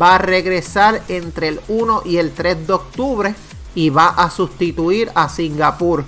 Va 0.00 0.14
a 0.14 0.18
regresar 0.18 1.02
entre 1.08 1.48
el 1.48 1.60
1 1.68 2.04
y 2.06 2.16
el 2.16 2.32
3 2.32 2.66
de 2.66 2.72
octubre 2.72 3.34
y 3.74 3.90
va 3.90 4.08
a 4.08 4.30
sustituir 4.30 5.12
a 5.14 5.28
Singapur. 5.28 6.04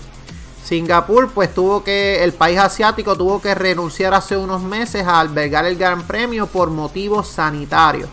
Singapur 0.65 1.31
pues 1.33 1.55
tuvo 1.55 1.83
que, 1.83 2.23
el 2.23 2.33
país 2.33 2.59
asiático 2.59 3.17
tuvo 3.17 3.41
que 3.43 3.55
renunciar 3.55 4.15
hace 4.15 4.37
unos 4.37 4.63
meses 4.63 5.07
a 5.07 5.21
albergar 5.21 5.65
el 5.65 5.77
Gran 5.77 6.03
Premio 6.07 6.47
por 6.47 6.71
motivos 6.71 7.29
sanitarios. 7.29 8.09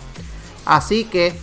Así 0.66 1.06
que 1.06 1.38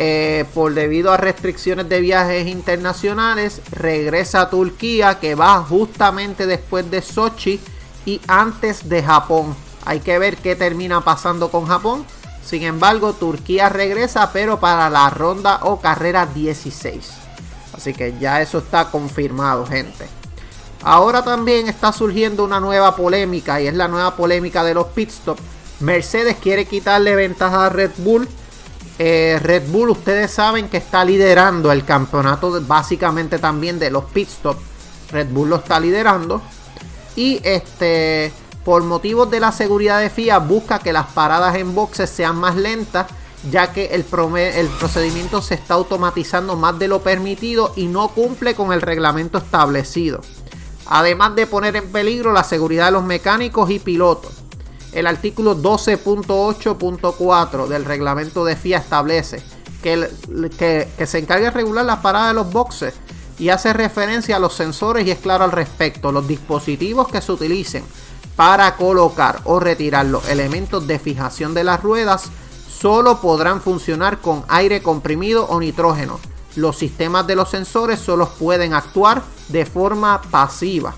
eh, 0.00 0.44
por 0.54 0.74
debido 0.74 1.12
a 1.12 1.16
restricciones 1.16 1.88
de 1.88 2.00
viajes 2.00 2.46
internacionales, 2.46 3.60
regresa 3.72 4.42
a 4.42 4.50
Turquía, 4.50 5.18
que 5.18 5.34
va 5.34 5.60
justamente 5.64 6.46
después 6.46 6.88
de 6.88 7.02
Sochi 7.02 7.60
y 8.06 8.20
antes 8.28 8.88
de 8.88 9.02
Japón. 9.02 9.56
Hay 9.84 10.00
que 10.00 10.18
ver 10.20 10.36
qué 10.36 10.54
termina 10.54 11.00
pasando 11.00 11.50
con 11.50 11.66
Japón. 11.66 12.04
Sin 12.44 12.62
embargo, 12.62 13.12
Turquía 13.12 13.68
regresa, 13.68 14.32
pero 14.32 14.60
para 14.60 14.88
la 14.88 15.10
ronda 15.10 15.60
o 15.62 15.80
carrera 15.80 16.26
16. 16.26 17.10
Así 17.74 17.92
que 17.92 18.14
ya 18.20 18.40
eso 18.40 18.58
está 18.58 18.90
confirmado, 18.90 19.66
gente. 19.66 20.17
Ahora 20.82 21.22
también 21.22 21.68
está 21.68 21.92
surgiendo 21.92 22.44
una 22.44 22.60
nueva 22.60 22.94
polémica 22.94 23.60
y 23.60 23.66
es 23.66 23.74
la 23.74 23.88
nueva 23.88 24.16
polémica 24.16 24.62
de 24.64 24.74
los 24.74 24.86
pit 24.88 25.10
stops. 25.10 25.42
Mercedes 25.80 26.36
quiere 26.40 26.66
quitarle 26.66 27.14
ventaja 27.16 27.66
a 27.66 27.68
Red 27.68 27.92
Bull. 27.98 28.28
Eh, 28.98 29.38
Red 29.42 29.68
Bull, 29.68 29.90
ustedes 29.90 30.30
saben 30.30 30.68
que 30.68 30.76
está 30.76 31.04
liderando 31.04 31.70
el 31.72 31.84
campeonato 31.84 32.60
básicamente 32.66 33.38
también 33.38 33.78
de 33.78 33.90
los 33.90 34.04
pit 34.04 34.28
stops. 34.28 34.60
Red 35.10 35.28
Bull 35.28 35.50
lo 35.50 35.56
está 35.56 35.80
liderando. 35.80 36.42
Y 37.16 37.40
este, 37.42 38.32
por 38.64 38.82
motivos 38.84 39.30
de 39.30 39.40
la 39.40 39.50
seguridad 39.50 40.00
de 40.00 40.10
FIA, 40.10 40.38
busca 40.38 40.78
que 40.78 40.92
las 40.92 41.06
paradas 41.06 41.56
en 41.56 41.74
boxes 41.74 42.10
sean 42.10 42.36
más 42.36 42.56
lentas 42.56 43.06
ya 43.50 43.72
que 43.72 43.86
el, 43.86 44.04
procedimiento 44.04 45.40
se 45.42 45.54
está 45.54 45.74
automatizando 45.74 46.56
más 46.56 46.78
de 46.78 46.88
lo 46.88 47.02
permitido 47.02 47.72
y 47.76 47.86
no 47.86 48.08
cumple 48.08 48.54
con 48.54 48.72
el 48.72 48.82
reglamento 48.82 49.38
establecido 49.38 50.20
además 50.88 51.36
de 51.36 51.46
poner 51.46 51.76
en 51.76 51.92
peligro 51.92 52.32
la 52.32 52.44
seguridad 52.44 52.86
de 52.86 52.92
los 52.92 53.04
mecánicos 53.04 53.70
y 53.70 53.78
pilotos. 53.78 54.32
El 54.92 55.06
artículo 55.06 55.56
12.8.4 55.56 57.66
del 57.66 57.84
reglamento 57.84 58.44
de 58.44 58.56
FIA 58.56 58.78
establece 58.78 59.42
que, 59.82 60.08
se 61.06 61.18
encarga 61.18 61.46
de 61.46 61.50
regular 61.50 61.84
las 61.84 61.98
paradas 61.98 62.30
de 62.30 62.34
los 62.34 62.50
boxes 62.50 62.94
y 63.38 63.50
hace 63.50 63.72
referencia 63.72 64.36
a 64.36 64.40
los 64.40 64.54
sensores 64.54 65.06
y 65.06 65.10
es 65.10 65.18
claro 65.18 65.44
al 65.44 65.52
respecto. 65.52 66.10
Los 66.10 66.26
dispositivos 66.26 67.08
que 67.08 67.20
se 67.20 67.32
utilicen 67.32 67.84
para 68.34 68.76
colocar 68.76 69.40
o 69.44 69.60
retirar 69.60 70.06
los 70.06 70.28
elementos 70.28 70.86
de 70.86 70.98
fijación 70.98 71.54
de 71.54 71.64
las 71.64 71.82
ruedas 71.82 72.30
solo 72.68 73.20
podrán 73.20 73.60
funcionar 73.60 74.20
con 74.20 74.44
aire 74.48 74.82
comprimido 74.82 75.46
o 75.46 75.60
nitrógeno 75.60 76.18
los 76.58 76.76
sistemas 76.76 77.26
de 77.26 77.36
los 77.36 77.50
sensores 77.50 77.98
solo 77.98 78.28
pueden 78.28 78.74
actuar 78.74 79.22
de 79.48 79.64
forma 79.64 80.20
pasiva. 80.30 80.94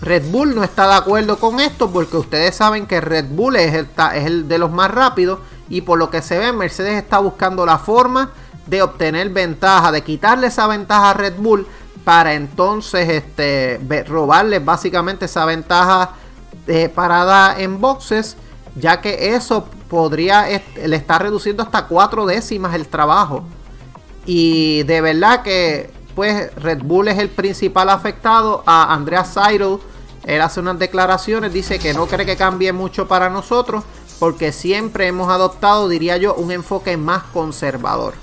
Red 0.00 0.30
Bull 0.30 0.54
no 0.54 0.64
está 0.64 0.88
de 0.88 0.94
acuerdo 0.94 1.38
con 1.38 1.60
esto 1.60 1.90
porque 1.90 2.16
ustedes 2.16 2.56
saben 2.56 2.86
que 2.86 3.00
Red 3.00 3.26
Bull 3.30 3.56
es 3.56 3.86
el, 4.14 4.48
de 4.48 4.58
los 4.58 4.70
más 4.70 4.90
rápidos 4.90 5.38
y 5.68 5.80
por 5.80 5.98
lo 5.98 6.10
que 6.10 6.20
se 6.20 6.38
ve 6.38 6.52
Mercedes 6.52 7.02
está 7.02 7.18
buscando 7.18 7.64
la 7.64 7.78
forma 7.78 8.30
de 8.66 8.82
obtener 8.82 9.30
ventaja, 9.30 9.92
de 9.92 10.02
quitarle 10.02 10.48
esa 10.48 10.66
ventaja 10.66 11.10
a 11.10 11.14
Red 11.14 11.36
Bull 11.36 11.66
para 12.04 12.34
entonces 12.34 13.08
este, 13.08 14.04
robarle 14.06 14.58
básicamente 14.58 15.24
esa 15.24 15.44
ventaja 15.46 16.10
de 16.66 16.88
parada 16.88 17.58
en 17.58 17.80
boxes, 17.80 18.36
ya 18.76 19.00
que 19.00 19.34
eso 19.34 19.68
podría, 19.88 20.46
le 20.84 20.96
está 20.96 21.18
reduciendo 21.18 21.62
hasta 21.62 21.86
cuatro 21.86 22.26
décimas 22.26 22.74
el 22.74 22.86
trabajo. 22.86 23.44
Y 24.26 24.82
de 24.84 25.00
verdad 25.00 25.42
que, 25.42 25.90
pues, 26.14 26.54
Red 26.56 26.82
Bull 26.82 27.08
es 27.08 27.18
el 27.18 27.28
principal 27.28 27.90
afectado. 27.90 28.62
A 28.66 28.92
Andrea 28.94 29.24
Seidel, 29.24 29.78
él 30.24 30.40
hace 30.40 30.60
unas 30.60 30.78
declaraciones, 30.78 31.52
dice 31.52 31.78
que 31.78 31.94
no 31.94 32.06
cree 32.06 32.26
que 32.26 32.36
cambie 32.36 32.72
mucho 32.72 33.06
para 33.06 33.30
nosotros, 33.30 33.84
porque 34.18 34.52
siempre 34.52 35.06
hemos 35.06 35.28
adoptado, 35.28 35.88
diría 35.88 36.16
yo, 36.16 36.34
un 36.34 36.50
enfoque 36.50 36.96
más 36.96 37.24
conservador. 37.24 38.14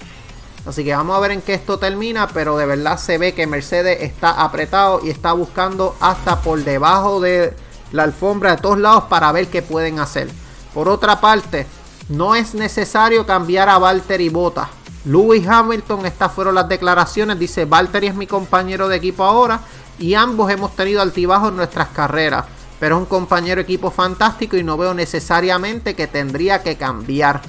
Así 0.65 0.83
que 0.83 0.93
vamos 0.93 1.17
a 1.17 1.19
ver 1.19 1.31
en 1.31 1.41
qué 1.41 1.53
esto 1.53 1.79
termina, 1.79 2.27
pero 2.27 2.57
de 2.57 2.65
verdad 2.65 2.97
se 2.97 3.17
ve 3.17 3.33
que 3.33 3.47
Mercedes 3.47 4.01
está 4.01 4.31
apretado 4.31 5.01
y 5.03 5.09
está 5.09 5.33
buscando 5.33 5.95
hasta 5.99 6.41
por 6.41 6.63
debajo 6.63 7.19
de 7.19 7.55
la 7.91 8.03
alfombra 8.03 8.55
de 8.55 8.61
todos 8.61 8.77
lados 8.77 9.05
para 9.05 9.31
ver 9.31 9.47
qué 9.47 9.61
pueden 9.61 9.99
hacer. 9.99 10.29
Por 10.73 10.87
otra 10.87 11.19
parte, 11.19 11.67
no 12.09 12.35
es 12.35 12.53
necesario 12.53 13.25
cambiar 13.25 13.69
a 13.69 13.77
Valtteri 13.77 14.29
Bota. 14.29 14.69
Lewis 15.05 15.47
Hamilton, 15.47 16.05
estas 16.05 16.31
fueron 16.31 16.55
las 16.55 16.69
declaraciones. 16.69 17.39
Dice: 17.39 17.65
Valtteri 17.65 18.07
es 18.07 18.15
mi 18.15 18.27
compañero 18.27 18.87
de 18.87 18.97
equipo 18.97 19.23
ahora 19.23 19.61
y 19.99 20.13
ambos 20.13 20.51
hemos 20.51 20.75
tenido 20.75 21.01
altibajos 21.01 21.49
en 21.49 21.57
nuestras 21.57 21.89
carreras. 21.89 22.45
Pero 22.79 22.95
es 22.95 23.01
un 23.01 23.05
compañero 23.05 23.61
equipo 23.61 23.91
fantástico 23.91 24.57
y 24.57 24.63
no 24.63 24.77
veo 24.77 24.93
necesariamente 24.93 25.95
que 25.95 26.07
tendría 26.07 26.63
que 26.63 26.77
cambiar. 26.77 27.41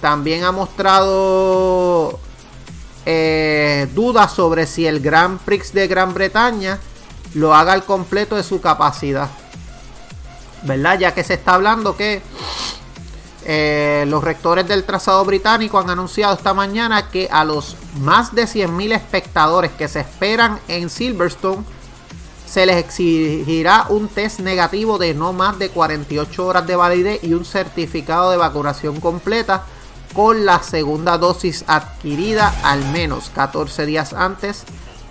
También 0.00 0.44
ha 0.44 0.52
mostrado 0.52 2.18
eh, 3.06 3.88
dudas 3.94 4.32
sobre 4.32 4.66
si 4.66 4.86
el 4.86 5.00
Grand 5.00 5.40
Prix 5.40 5.72
de 5.72 5.88
Gran 5.88 6.14
Bretaña 6.14 6.78
lo 7.34 7.54
haga 7.54 7.72
al 7.72 7.84
completo 7.84 8.36
de 8.36 8.42
su 8.42 8.60
capacidad. 8.60 9.28
¿Verdad? 10.64 10.98
Ya 10.98 11.14
que 11.14 11.24
se 11.24 11.34
está 11.34 11.54
hablando 11.54 11.96
que 11.96 12.22
eh, 13.44 14.04
los 14.06 14.22
rectores 14.22 14.68
del 14.68 14.84
trazado 14.84 15.24
británico 15.24 15.78
han 15.78 15.90
anunciado 15.90 16.34
esta 16.34 16.54
mañana 16.54 17.10
que 17.10 17.28
a 17.30 17.44
los 17.44 17.76
más 18.00 18.34
de 18.34 18.44
100.000 18.44 18.94
espectadores 18.94 19.72
que 19.72 19.88
se 19.88 20.00
esperan 20.00 20.60
en 20.68 20.88
Silverstone 20.88 21.64
se 22.46 22.66
les 22.66 22.76
exigirá 22.76 23.86
un 23.88 24.08
test 24.08 24.40
negativo 24.40 24.98
de 24.98 25.14
no 25.14 25.32
más 25.32 25.58
de 25.58 25.70
48 25.70 26.46
horas 26.46 26.66
de 26.66 26.76
validez 26.76 27.24
y 27.24 27.34
un 27.34 27.44
certificado 27.44 28.30
de 28.30 28.36
vacunación 28.36 29.00
completa 29.00 29.64
con 30.14 30.44
la 30.44 30.62
segunda 30.62 31.18
dosis 31.18 31.64
adquirida 31.66 32.54
al 32.62 32.84
menos 32.92 33.30
14 33.30 33.86
días 33.86 34.12
antes 34.12 34.64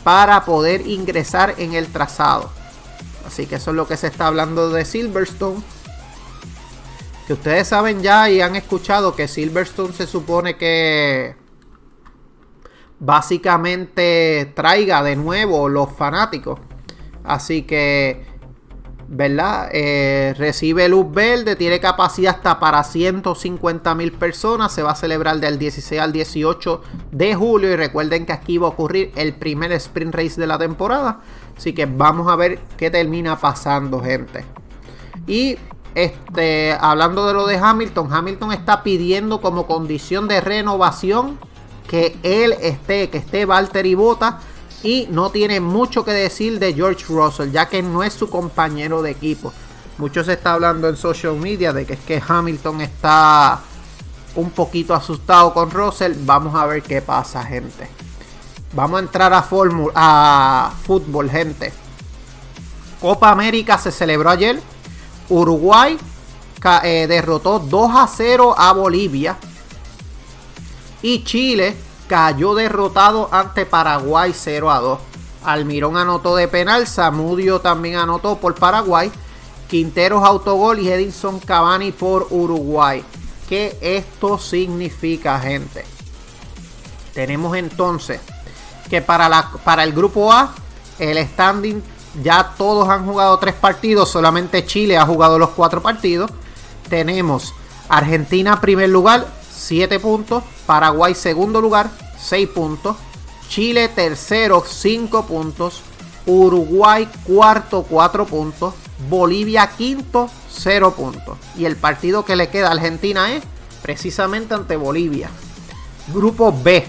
para 0.03 0.45
poder 0.45 0.87
ingresar 0.87 1.55
en 1.57 1.73
el 1.73 1.87
trazado. 1.87 2.61
Así 3.32 3.46
que 3.46 3.56
eso 3.56 3.72
es 3.72 3.78
lo 3.78 3.88
que 3.88 3.96
se 3.96 4.08
está 4.08 4.28
hablando 4.28 4.72
de 4.72 4.84
Silverstone. 4.84 5.62
Que 7.26 7.32
ustedes 7.32 7.65
saben 7.65 8.04
ya 8.04 8.30
y 8.30 8.41
han 8.41 8.58
escuchado 8.58 9.15
que 9.15 9.30
Silverstone 9.30 9.94
se 9.94 10.06
supone 10.06 10.58
que 10.58 11.38
básicamente 13.00 14.52
traiga 14.54 15.02
de 15.02 15.15
nuevo 15.15 15.70
los 15.70 15.94
fanáticos. 15.94 16.60
Así 17.24 17.62
que, 17.62 18.26
¿verdad? 19.08 19.70
Eh, 19.72 20.34
recibe 20.38 20.89
luz 20.89 21.10
verde, 21.10 21.56
tiene 21.56 21.80
capacidad 21.80 22.36
hasta 22.36 22.60
para 22.60 22.84
150 22.84 23.96
mil 23.96 24.12
personas. 24.12 24.74
Se 24.74 24.84
va 24.84 24.91
a 24.91 24.96
celebrar 24.96 25.39
del 25.39 25.58
16 25.58 26.02
al 26.02 26.12
18 26.12 26.82
de 27.13 27.34
julio. 27.34 27.72
Y 27.72 27.78
recuerden 27.78 28.26
que 28.26 28.34
aquí 28.34 28.58
va 28.58 28.67
a 28.67 28.72
ocurrir 28.72 29.13
el 29.15 29.36
primer 29.36 29.72
sprint 29.72 30.13
race 30.13 30.41
de 30.41 30.48
la 30.48 30.58
temporada. 30.58 31.22
Así 31.57 31.73
que 31.73 31.85
vamos 31.85 32.27
a 32.27 32.35
ver 32.35 32.59
qué 32.77 32.89
termina 32.89 33.39
pasando, 33.39 34.01
gente. 34.01 34.45
Y 35.27 35.57
este, 35.93 36.73
hablando 36.79 37.27
de 37.27 37.33
lo 37.33 37.45
de 37.45 37.57
Hamilton, 37.57 38.11
Hamilton 38.11 38.53
está 38.53 38.83
pidiendo 38.83 39.41
como 39.41 39.67
condición 39.67 40.27
de 40.27 40.41
renovación 40.41 41.37
que 41.87 42.17
él 42.23 42.53
esté, 42.61 43.09
que 43.09 43.17
esté 43.17 43.45
y 43.83 43.95
Bota. 43.95 44.39
Y 44.83 45.07
no 45.11 45.29
tiene 45.29 45.59
mucho 45.59 46.03
que 46.03 46.11
decir 46.11 46.57
de 46.57 46.73
George 46.73 47.05
Russell, 47.09 47.51
ya 47.51 47.67
que 47.67 47.83
no 47.83 48.01
es 48.01 48.13
su 48.13 48.29
compañero 48.29 49.03
de 49.03 49.11
equipo. 49.11 49.53
Mucho 49.99 50.23
se 50.23 50.33
está 50.33 50.53
hablando 50.53 50.89
en 50.89 50.97
social 50.97 51.35
media 51.35 51.71
de 51.71 51.85
que 51.85 51.93
es 51.93 51.99
que 51.99 52.23
Hamilton 52.25 52.81
está 52.81 53.61
un 54.35 54.49
poquito 54.49 54.95
asustado 54.95 55.53
con 55.53 55.69
Russell. 55.69 56.13
Vamos 56.21 56.55
a 56.55 56.65
ver 56.65 56.81
qué 56.81 57.01
pasa, 57.01 57.43
gente. 57.43 57.87
Vamos 58.73 59.01
a 59.01 59.03
entrar 59.03 59.34
a, 59.34 60.71
fútbol, 60.84 61.29
gente. 61.29 61.73
Copa 63.01 63.29
América 63.29 63.77
se 63.77 63.91
celebró 63.91 64.29
ayer. 64.29 64.62
Uruguay 65.27 65.97
eh, 66.84 67.05
derrotó 67.07 67.60
2 67.60 67.91
a 67.95 68.07
0 68.07 68.55
a 68.57 68.71
Bolivia. 68.71 69.38
Y 71.01 71.23
Chile 71.23 71.75
cayó 72.07 72.55
derrotado 72.55 73.27
ante 73.31 73.65
Paraguay 73.65 74.31
0 74.34 74.71
a 74.71 74.79
2. 74.79 74.99
Almirón 75.43 75.97
anotó 75.97 76.36
de 76.38 76.47
penal. 76.47 76.88
Samudio 76.88 77.60
también 77.60 77.95
anotó 77.95 78.38
por 78.38 78.55
Paraguay. 78.55 79.12
Quinteros 79.67 80.23
autogol 80.23 80.79
y 80.79 80.89
Edinson 80.89 81.39
Cavani 81.39 81.91
por 81.91 82.27
Uruguay. 82.29 83.03
¿Qué 83.49 83.77
esto 83.81 84.38
significa, 84.38 85.38
gente? 85.39 85.84
Tenemos 87.13 87.57
entonces 87.57 88.21
que 88.91 89.01
para, 89.01 89.30
la, 89.30 89.49
para 89.63 89.86
el 89.86 89.93
grupo 89.93 90.34
A, 90.34 90.54
el 90.99 91.17
standing, 91.30 91.82
ya 92.21 92.56
todos 92.58 92.89
han 92.89 93.06
jugado 93.06 93.39
tres 93.39 93.56
partidos, 93.56 94.10
solamente 94.10 94.65
Chile 94.65 94.97
ha 94.97 95.06
jugado 95.06 95.39
los 95.39 95.51
cuatro 95.51 95.82
partidos. 95.82 96.30
Tenemos 96.89 97.54
Argentina 97.88 98.60
primer 98.60 98.89
lugar, 98.89 99.25
7 99.49 99.97
puntos. 100.01 100.43
Paraguay 100.65 101.15
segundo 101.15 101.62
lugar, 101.62 101.89
6 102.19 102.49
puntos. 102.49 102.97
Chile 103.47 103.88
tercero, 103.88 104.62
5 104.67 105.25
puntos. 105.25 105.82
Uruguay 106.25 107.08
cuarto, 107.23 107.84
4 107.84 108.25
puntos. 108.25 108.73
Bolivia 109.10 109.71
quinto, 109.77 110.30
0 110.51 110.95
puntos. 110.97 111.38
Y 111.56 111.63
el 111.63 111.77
partido 111.77 112.25
que 112.25 112.36
le 112.36 112.49
queda 112.49 112.67
a 112.67 112.71
Argentina 112.71 113.32
es 113.32 113.41
precisamente 113.82 114.54
ante 114.54 114.75
Bolivia. 114.75 115.30
Grupo 116.13 116.51
B. 116.51 116.86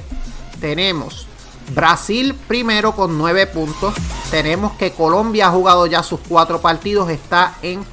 Tenemos 0.60 1.28
Brasil 1.74 2.34
primero 2.34 2.92
con 2.92 3.18
9 3.18 3.46
puntos. 3.48 3.94
Tenemos 4.30 4.72
que 4.72 4.92
Colombia 4.92 5.48
ha 5.48 5.50
jugado 5.50 5.86
ya 5.86 6.02
sus 6.02 6.20
4 6.28 6.60
partidos. 6.60 7.10
Está 7.10 7.56
en 7.62 7.84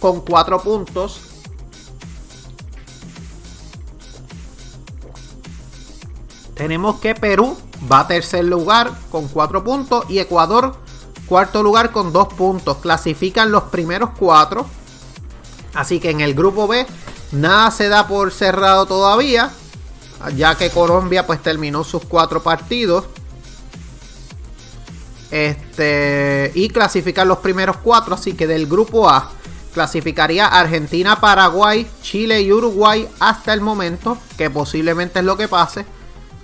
con 0.00 0.20
4 0.20 0.62
puntos. 0.62 1.32
tenemos 6.62 7.00
que 7.00 7.16
Perú 7.16 7.56
va 7.90 8.00
a 8.00 8.06
tercer 8.06 8.44
lugar 8.44 8.92
con 9.10 9.26
4 9.26 9.64
puntos 9.64 10.04
y 10.08 10.20
Ecuador 10.20 10.76
cuarto 11.26 11.60
lugar 11.60 11.90
con 11.90 12.12
2 12.12 12.34
puntos. 12.34 12.76
Clasifican 12.76 13.50
los 13.50 13.64
primeros 13.64 14.10
4. 14.16 14.64
Así 15.74 15.98
que 15.98 16.10
en 16.10 16.20
el 16.20 16.34
grupo 16.34 16.68
B 16.68 16.86
nada 17.32 17.72
se 17.72 17.88
da 17.88 18.06
por 18.06 18.30
cerrado 18.30 18.86
todavía, 18.86 19.50
ya 20.30 20.54
que 20.54 20.70
Colombia 20.70 21.26
pues 21.26 21.42
terminó 21.42 21.84
sus 21.84 22.04
4 22.04 22.42
partidos. 22.42 23.04
Este, 25.30 26.52
y 26.54 26.68
clasifican 26.68 27.26
los 27.26 27.38
primeros 27.38 27.78
4, 27.78 28.14
así 28.14 28.34
que 28.34 28.46
del 28.46 28.66
grupo 28.66 29.08
A 29.08 29.30
clasificaría 29.72 30.46
Argentina, 30.46 31.20
Paraguay, 31.20 31.86
Chile 32.02 32.42
y 32.42 32.52
Uruguay 32.52 33.08
hasta 33.18 33.52
el 33.52 33.60
momento, 33.60 34.18
que 34.36 34.50
posiblemente 34.50 35.18
es 35.18 35.24
lo 35.24 35.36
que 35.36 35.48
pase. 35.48 35.84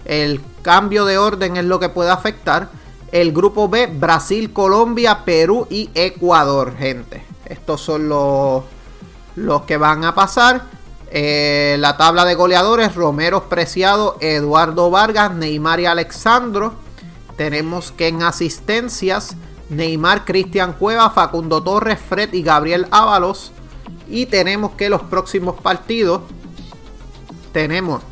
El 0.05 0.41
cambio 0.63 1.05
de 1.05 1.19
orden 1.19 1.57
es 1.57 1.65
lo 1.65 1.79
que 1.79 1.91
puede 1.91 2.11
afectar. 2.11 2.71
El 3.13 3.33
grupo 3.33 3.69
B, 3.69 3.87
Brasil, 3.87 4.53
Colombia, 4.53 5.25
Perú 5.25 5.67
y 5.71 5.91
Ecuador, 5.95 6.77
gente. 6.77 7.25
Estos 7.45 7.81
son 7.81 8.09
los, 8.09 8.65
los 9.37 9.63
que 9.63 9.77
van 9.77 10.05
a 10.05 10.15
pasar. 10.15 10.78
Eh, 11.11 11.77
la 11.79 11.97
tabla 11.97 12.25
de 12.25 12.35
goleadores, 12.35 12.95
Romero 12.95 13.49
Preciado, 13.49 14.17
Eduardo 14.21 14.91
Vargas, 14.91 15.35
Neymar 15.35 15.81
y 15.81 15.87
Alexandro. 15.87 16.75
Tenemos 17.37 17.93
que 17.93 18.09
en 18.09 18.23
asistencias, 18.23 19.37
Neymar, 19.71 20.25
Cristian 20.25 20.75
Cueva, 20.75 21.11
Facundo 21.11 21.63
Torres, 21.63 21.99
Fred 22.01 22.33
y 22.33 22.43
Gabriel 22.43 22.87
Ábalos. 22.91 23.53
Y 24.09 24.27
tenemos 24.27 24.73
que 24.73 24.89
los 24.89 25.03
próximos 25.03 25.61
partidos 25.61 26.23
tenemos 27.53 28.03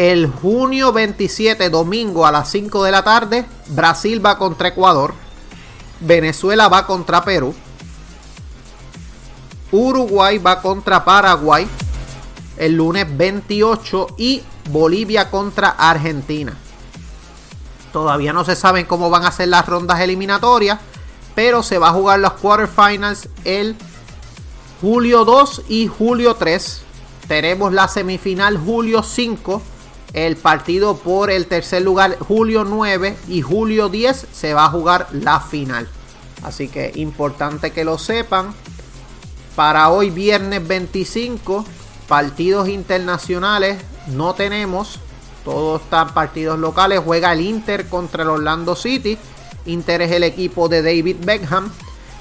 el 0.00 0.28
junio 0.28 0.94
27, 0.94 1.68
domingo 1.68 2.24
a 2.24 2.32
las 2.32 2.50
5 2.50 2.84
de 2.84 2.90
la 2.90 3.04
tarde, 3.04 3.44
Brasil 3.68 4.24
va 4.24 4.38
contra 4.38 4.68
Ecuador. 4.68 5.12
Venezuela 6.00 6.68
va 6.68 6.86
contra 6.86 7.22
Perú. 7.22 7.54
Uruguay 9.72 10.38
va 10.38 10.60
contra 10.60 11.04
Paraguay. 11.04 11.66
El 12.56 12.76
lunes 12.76 13.06
28 13.16 14.08
y 14.18 14.42
Bolivia 14.70 15.30
contra 15.30 15.70
Argentina. 15.70 16.56
Todavía 17.92 18.32
no 18.32 18.44
se 18.44 18.56
saben 18.56 18.86
cómo 18.86 19.10
van 19.10 19.24
a 19.24 19.32
ser 19.32 19.48
las 19.48 19.66
rondas 19.66 20.00
eliminatorias. 20.00 20.78
Pero 21.34 21.62
se 21.62 21.78
va 21.78 21.88
a 21.88 21.92
jugar 21.92 22.20
los 22.20 22.32
quarterfinals 22.34 23.28
el 23.44 23.76
julio 24.80 25.24
2 25.24 25.62
y 25.68 25.86
julio 25.86 26.34
3. 26.34 26.82
Tenemos 27.28 27.72
la 27.72 27.88
semifinal 27.88 28.58
julio 28.58 29.02
5 29.02 29.62
el 30.12 30.36
partido 30.36 30.96
por 30.96 31.30
el 31.30 31.46
tercer 31.46 31.82
lugar 31.82 32.18
julio 32.18 32.64
9 32.64 33.16
y 33.28 33.42
julio 33.42 33.88
10 33.88 34.26
se 34.32 34.54
va 34.54 34.64
a 34.64 34.70
jugar 34.70 35.06
la 35.12 35.40
final. 35.40 35.88
Así 36.42 36.68
que 36.68 36.92
importante 36.96 37.70
que 37.70 37.84
lo 37.84 37.98
sepan. 37.98 38.54
Para 39.56 39.90
hoy 39.90 40.10
viernes 40.10 40.66
25, 40.66 41.64
partidos 42.08 42.68
internacionales 42.68 43.78
no 44.06 44.34
tenemos. 44.34 44.98
Todos 45.44 45.82
están 45.82 46.12
partidos 46.14 46.58
locales. 46.58 47.00
Juega 47.04 47.32
el 47.32 47.40
Inter 47.40 47.88
contra 47.88 48.22
el 48.22 48.30
Orlando 48.30 48.76
City. 48.76 49.18
Inter 49.66 50.02
es 50.02 50.12
el 50.12 50.22
equipo 50.22 50.68
de 50.68 50.82
David 50.82 51.16
Beckham. 51.20 51.70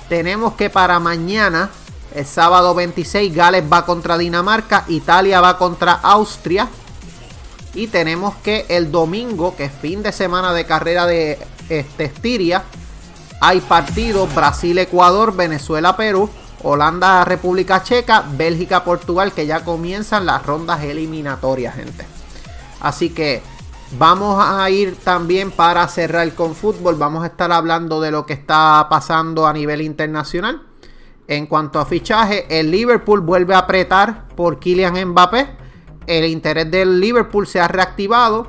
Tenemos 0.08 0.54
que 0.54 0.70
para 0.70 1.00
mañana, 1.00 1.70
el 2.16 2.26
sábado 2.26 2.74
26, 2.74 3.34
Gales 3.34 3.64
va 3.72 3.86
contra 3.86 4.18
Dinamarca. 4.18 4.86
Italia 4.88 5.42
va 5.42 5.58
contra 5.58 5.94
Austria. 5.94 6.68
Y 7.74 7.88
tenemos 7.88 8.36
que 8.38 8.66
el 8.70 8.92
domingo, 8.92 9.56
que 9.56 9.66
es 9.66 9.72
fin 9.72 10.02
de 10.02 10.12
semana 10.12 10.54
de 10.54 10.66
carrera 10.66 11.06
de 11.06 11.38
este, 11.70 12.06
Estiria, 12.06 12.64
hay 13.42 13.62
partidos 13.62 14.34
Brasil-Ecuador, 14.34 15.36
Venezuela-Perú, 15.36 16.30
Holanda-República 16.64 17.84
Checa, 17.84 18.24
Bélgica-Portugal, 18.36 19.34
que 19.34 19.46
ya 19.46 19.64
comienzan 19.64 20.26
las 20.26 20.46
rondas 20.46 20.84
eliminatorias, 20.84 21.76
gente. 21.76 22.06
Así 22.82 23.10
que 23.10 23.42
vamos 23.98 24.44
a 24.44 24.70
ir 24.70 24.96
también 24.98 25.52
para 25.52 25.88
cerrar 25.88 26.34
con 26.34 26.56
fútbol. 26.56 26.96
Vamos 26.96 27.24
a 27.24 27.28
estar 27.28 27.52
hablando 27.52 28.02
de 28.02 28.12
lo 28.12 28.26
que 28.26 28.34
está 28.34 28.88
pasando 28.90 29.48
a 29.48 29.54
nivel 29.54 29.82
internacional. 29.82 30.64
En 31.28 31.46
cuanto 31.46 31.80
a 31.80 31.86
fichaje, 31.86 32.46
el 32.60 32.72
Liverpool 32.72 33.22
vuelve 33.22 33.54
a 33.54 33.60
apretar 33.60 34.28
por 34.36 34.60
Kylian 34.60 35.10
Mbappé 35.10 35.60
el 36.10 36.26
interés 36.26 36.72
del 36.72 37.00
Liverpool 37.00 37.46
se 37.46 37.60
ha 37.60 37.68
reactivado 37.68 38.48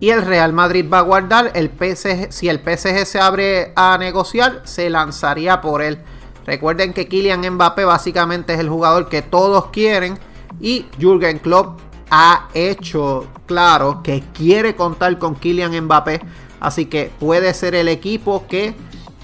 y 0.00 0.08
el 0.08 0.22
Real 0.24 0.54
Madrid 0.54 0.86
va 0.90 1.00
a 1.00 1.02
guardar 1.02 1.52
el 1.54 1.68
PSG. 1.68 2.32
Si 2.32 2.48
el 2.48 2.60
PSG 2.60 3.04
se 3.04 3.20
abre 3.20 3.74
a 3.76 3.98
negociar, 3.98 4.62
se 4.64 4.88
lanzaría 4.88 5.60
por 5.60 5.82
él. 5.82 6.02
Recuerden 6.46 6.92
que 6.92 7.08
Kylian 7.08 7.48
Mbappé 7.54 7.84
básicamente 7.84 8.54
es 8.54 8.60
el 8.60 8.68
jugador 8.68 9.08
que 9.08 9.22
todos 9.22 9.66
quieren 9.66 10.18
y 10.60 10.86
Jürgen 10.98 11.38
Klopp 11.38 11.80
ha 12.10 12.48
hecho 12.54 13.26
claro 13.46 14.02
que 14.02 14.22
quiere 14.34 14.74
contar 14.74 15.18
con 15.18 15.36
Kylian 15.36 15.84
Mbappé, 15.84 16.20
así 16.60 16.86
que 16.86 17.10
puede 17.20 17.54
ser 17.54 17.74
el 17.74 17.88
equipo 17.88 18.46
que 18.48 18.74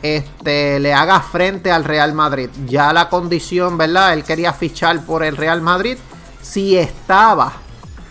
este, 0.03 0.79
le 0.79 0.95
haga 0.95 1.21
frente 1.21 1.71
al 1.71 1.85
Real 1.85 2.13
Madrid. 2.13 2.49
Ya 2.67 2.93
la 2.93 3.09
condición, 3.09 3.77
¿verdad? 3.77 4.13
Él 4.13 4.25
quería 4.25 4.53
fichar 4.53 5.05
por 5.05 5.25
el 5.25 5.37
Real 5.37 5.63
Madrid 5.63 5.97
si 6.43 6.77
estaba 6.77 7.53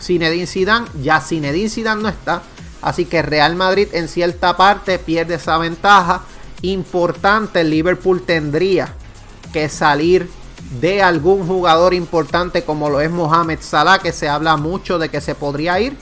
Zinedine 0.02 0.48
Zidane, 0.48 0.88
ya 1.02 1.22
Zinedine 1.22 1.70
Zidane 1.70 2.02
no 2.02 2.10
está. 2.10 2.42
Así 2.82 3.06
que 3.06 3.22
Real 3.22 3.56
Madrid 3.56 3.88
en 3.94 4.08
cierta 4.08 4.58
parte 4.58 5.00
pierde 5.00 5.36
esa 5.36 5.58
ventaja 5.58 6.22
importante. 6.62 7.64
Liverpool 7.64 8.24
tendría 8.24 8.94
que 9.54 9.70
salir 9.70 10.30
de 10.80 11.02
algún 11.02 11.48
jugador 11.48 11.94
importante 11.94 12.64
como 12.64 12.90
lo 12.90 13.02
es 13.02 13.12
Mohamed 13.12 13.60
Salah, 13.62 14.00
que 14.00 14.12
se 14.12 14.28
habla 14.28 14.58
mucho 14.58 14.98
de 14.98 15.10
que 15.10 15.22
se 15.22 15.36
podría 15.36 15.80
ir 15.80 15.98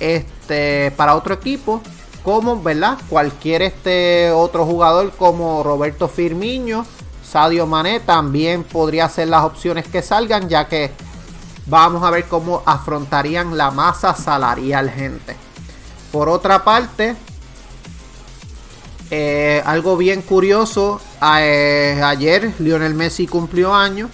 este, 0.00 0.90
para 0.96 1.16
otro 1.16 1.34
equipo. 1.34 1.80
Como, 2.22 2.62
¿verdad? 2.62 2.98
Cualquier 3.08 3.62
este 3.62 4.30
otro 4.30 4.64
jugador 4.64 5.10
como 5.12 5.62
Roberto 5.62 6.08
Firmino, 6.08 6.86
Sadio 7.28 7.66
Mané 7.66 7.98
también 7.98 8.62
podría 8.62 9.08
ser 9.08 9.28
las 9.28 9.44
opciones 9.44 9.88
que 9.88 10.02
salgan, 10.02 10.48
ya 10.48 10.68
que 10.68 10.92
Vamos 11.66 12.02
a 12.02 12.10
ver 12.10 12.24
cómo 12.24 12.62
afrontarían 12.66 13.56
la 13.56 13.70
masa 13.70 14.14
salarial, 14.14 14.90
gente. 14.90 15.36
Por 16.10 16.28
otra 16.28 16.64
parte, 16.64 17.14
eh, 19.14 19.62
algo 19.66 19.98
bien 19.98 20.22
curioso, 20.22 20.98
eh, 21.38 22.00
ayer 22.02 22.54
Lionel 22.60 22.94
Messi 22.94 23.26
cumplió 23.26 23.74
años 23.74 24.08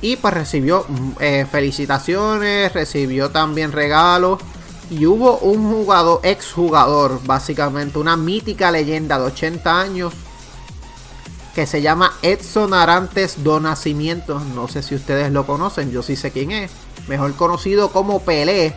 y 0.00 0.16
pues 0.16 0.32
recibió 0.32 0.86
mm, 0.88 1.10
eh, 1.20 1.46
felicitaciones, 1.52 2.72
recibió 2.72 3.28
también 3.28 3.70
regalos 3.70 4.40
y 4.88 5.04
hubo 5.04 5.36
un 5.40 5.70
jugador, 5.70 6.20
exjugador, 6.22 7.20
básicamente 7.26 7.98
una 7.98 8.16
mítica 8.16 8.70
leyenda 8.70 9.18
de 9.18 9.26
80 9.26 9.78
años 9.78 10.14
que 11.54 11.66
se 11.66 11.82
llama 11.82 12.14
Edson 12.22 12.72
Arantes 12.72 13.44
do 13.44 13.60
Nacimiento. 13.60 14.40
No 14.54 14.68
sé 14.68 14.82
si 14.82 14.94
ustedes 14.94 15.32
lo 15.32 15.44
conocen, 15.44 15.90
yo 15.90 16.02
sí 16.02 16.16
sé 16.16 16.30
quién 16.30 16.50
es. 16.50 16.70
Mejor 17.08 17.34
conocido 17.34 17.92
como 17.92 18.20
Pelé. 18.20 18.74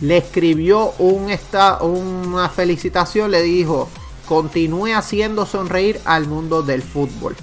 Le 0.00 0.18
escribió 0.18 0.92
un 1.00 1.30
esta, 1.30 1.82
una 1.82 2.48
felicitación, 2.48 3.32
le 3.32 3.42
dijo, 3.42 3.88
continúe 4.26 4.92
haciendo 4.94 5.46
sonreír 5.46 6.00
al 6.04 6.26
mundo 6.26 6.62
del 6.62 6.82
fútbol. 6.82 7.36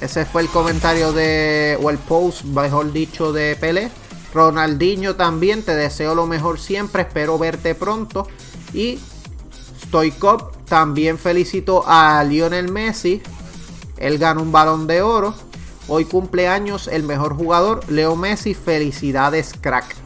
Ese 0.00 0.24
fue 0.24 0.42
el 0.42 0.48
comentario 0.48 1.12
de, 1.12 1.78
o 1.82 1.90
el 1.90 1.98
post, 1.98 2.44
mejor 2.44 2.92
dicho, 2.92 3.32
de 3.32 3.56
Pelé. 3.56 3.90
Ronaldinho 4.34 5.14
también, 5.14 5.62
te 5.62 5.74
deseo 5.74 6.14
lo 6.14 6.26
mejor 6.26 6.58
siempre, 6.58 7.02
espero 7.02 7.38
verte 7.38 7.74
pronto. 7.74 8.26
Y 8.72 8.98
Stoikov 9.84 10.52
también 10.64 11.18
felicitó 11.18 11.84
a 11.86 12.24
Lionel 12.24 12.72
Messi 12.72 13.22
él 14.02 14.18
ganó 14.18 14.42
un 14.42 14.50
balón 14.50 14.88
de 14.88 15.00
oro. 15.00 15.32
Hoy 15.86 16.04
cumpleaños 16.06 16.88
el 16.88 17.04
mejor 17.04 17.36
jugador, 17.36 17.88
Leo 17.88 18.16
Messi. 18.16 18.52
Felicidades, 18.52 19.54
crack. 19.60 20.01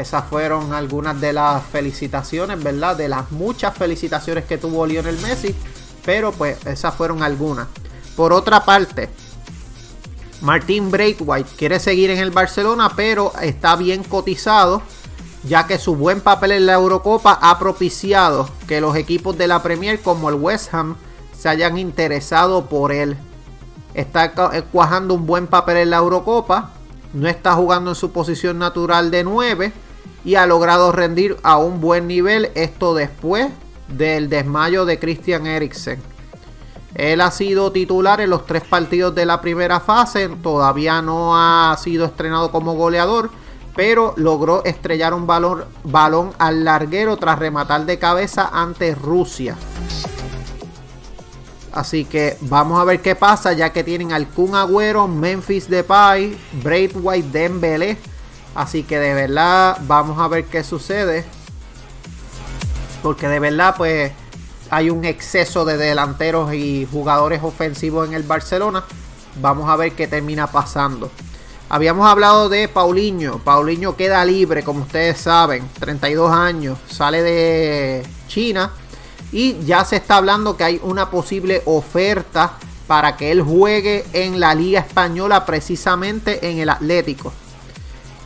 Esas 0.00 0.24
fueron 0.24 0.72
algunas 0.72 1.20
de 1.20 1.32
las 1.34 1.62
felicitaciones, 1.64 2.62
¿verdad? 2.62 2.96
De 2.96 3.08
las 3.08 3.30
muchas 3.32 3.76
felicitaciones 3.76 4.46
que 4.46 4.56
tuvo 4.56 4.86
Lionel 4.86 5.18
Messi. 5.18 5.54
Pero 6.04 6.32
pues 6.32 6.64
esas 6.66 6.94
fueron 6.94 7.22
algunas. 7.22 7.68
Por 8.16 8.32
otra 8.32 8.64
parte, 8.64 9.10
Martín 10.40 10.90
Braithwaite 10.90 11.50
quiere 11.56 11.78
seguir 11.78 12.10
en 12.10 12.18
el 12.18 12.30
Barcelona, 12.30 12.92
pero 12.96 13.32
está 13.42 13.76
bien 13.76 14.02
cotizado, 14.02 14.80
ya 15.44 15.66
que 15.66 15.78
su 15.78 15.96
buen 15.96 16.22
papel 16.22 16.52
en 16.52 16.66
la 16.66 16.74
Eurocopa 16.74 17.38
ha 17.42 17.58
propiciado 17.58 18.48
que 18.66 18.80
los 18.80 18.96
equipos 18.96 19.36
de 19.36 19.48
la 19.48 19.62
Premier 19.62 20.00
como 20.00 20.30
el 20.30 20.36
West 20.36 20.72
Ham 20.72 20.96
se 21.38 21.50
hayan 21.50 21.76
interesado 21.76 22.66
por 22.66 22.90
él. 22.90 23.18
Está 23.92 24.32
eh, 24.54 24.62
cuajando 24.72 25.12
un 25.12 25.26
buen 25.26 25.46
papel 25.46 25.76
en 25.76 25.90
la 25.90 25.98
Eurocopa. 25.98 26.70
No 27.12 27.28
está 27.28 27.54
jugando 27.54 27.90
en 27.90 27.96
su 27.96 28.12
posición 28.12 28.58
natural 28.58 29.10
de 29.10 29.24
9. 29.24 29.72
Y 30.24 30.34
ha 30.34 30.46
logrado 30.46 30.92
rendir 30.92 31.36
a 31.42 31.56
un 31.56 31.80
buen 31.80 32.06
nivel. 32.06 32.50
Esto 32.54 32.94
después 32.94 33.48
del 33.88 34.28
desmayo 34.28 34.84
de 34.84 34.98
Christian 34.98 35.46
Eriksen. 35.46 36.00
Él 36.94 37.20
ha 37.20 37.30
sido 37.30 37.72
titular 37.72 38.20
en 38.20 38.30
los 38.30 38.46
tres 38.46 38.64
partidos 38.64 39.14
de 39.14 39.24
la 39.24 39.40
primera 39.40 39.80
fase. 39.80 40.28
Todavía 40.42 41.00
no 41.02 41.36
ha 41.36 41.76
sido 41.76 42.04
estrenado 42.04 42.50
como 42.50 42.74
goleador. 42.74 43.30
Pero 43.76 44.14
logró 44.16 44.64
estrellar 44.64 45.14
un 45.14 45.26
balón, 45.26 46.32
al 46.38 46.64
larguero 46.64 47.16
tras 47.16 47.38
rematar 47.38 47.86
de 47.86 47.98
cabeza 47.98 48.50
ante 48.52 48.96
Rusia. 48.96 49.56
Así 51.72 52.04
que 52.04 52.36
vamos 52.40 52.80
a 52.80 52.84
ver 52.84 53.00
qué 53.00 53.14
pasa, 53.14 53.52
ya 53.52 53.72
que 53.72 53.84
tienen 53.84 54.12
al 54.12 54.26
Kun 54.26 54.56
Agüero, 54.56 55.06
Memphis 55.06 55.70
Depay, 55.70 56.36
Braithwaite, 56.64 57.28
Dembélé. 57.30 57.96
Así 58.54 58.82
que 58.82 58.98
de 58.98 59.14
verdad 59.14 59.78
vamos 59.82 60.18
a 60.18 60.28
ver 60.28 60.44
qué 60.44 60.64
sucede. 60.64 61.24
Porque 63.02 63.28
de 63.28 63.40
verdad 63.40 63.74
pues 63.76 64.12
hay 64.70 64.90
un 64.90 65.04
exceso 65.04 65.64
de 65.64 65.76
delanteros 65.76 66.52
y 66.54 66.86
jugadores 66.90 67.42
ofensivos 67.42 68.08
en 68.08 68.14
el 68.14 68.22
Barcelona. 68.22 68.84
Vamos 69.40 69.68
a 69.68 69.76
ver 69.76 69.92
qué 69.92 70.06
termina 70.06 70.46
pasando. 70.46 71.10
Habíamos 71.68 72.06
hablado 72.06 72.48
de 72.48 72.68
Paulinho. 72.68 73.38
Paulinho 73.38 73.96
queda 73.96 74.24
libre, 74.24 74.64
como 74.64 74.82
ustedes 74.82 75.18
saben. 75.18 75.68
32 75.78 76.32
años. 76.32 76.78
Sale 76.88 77.22
de 77.22 78.06
China 78.26 78.72
y 79.32 79.64
ya 79.64 79.84
se 79.84 79.96
está 79.96 80.16
hablando 80.16 80.56
que 80.56 80.64
hay 80.64 80.80
una 80.82 81.10
posible 81.10 81.62
oferta 81.66 82.54
para 82.86 83.16
que 83.16 83.30
él 83.30 83.42
juegue 83.42 84.04
en 84.12 84.40
la 84.40 84.54
Liga 84.54 84.80
Española, 84.80 85.46
precisamente 85.46 86.50
en 86.50 86.58
el 86.58 86.68
Atlético. 86.68 87.32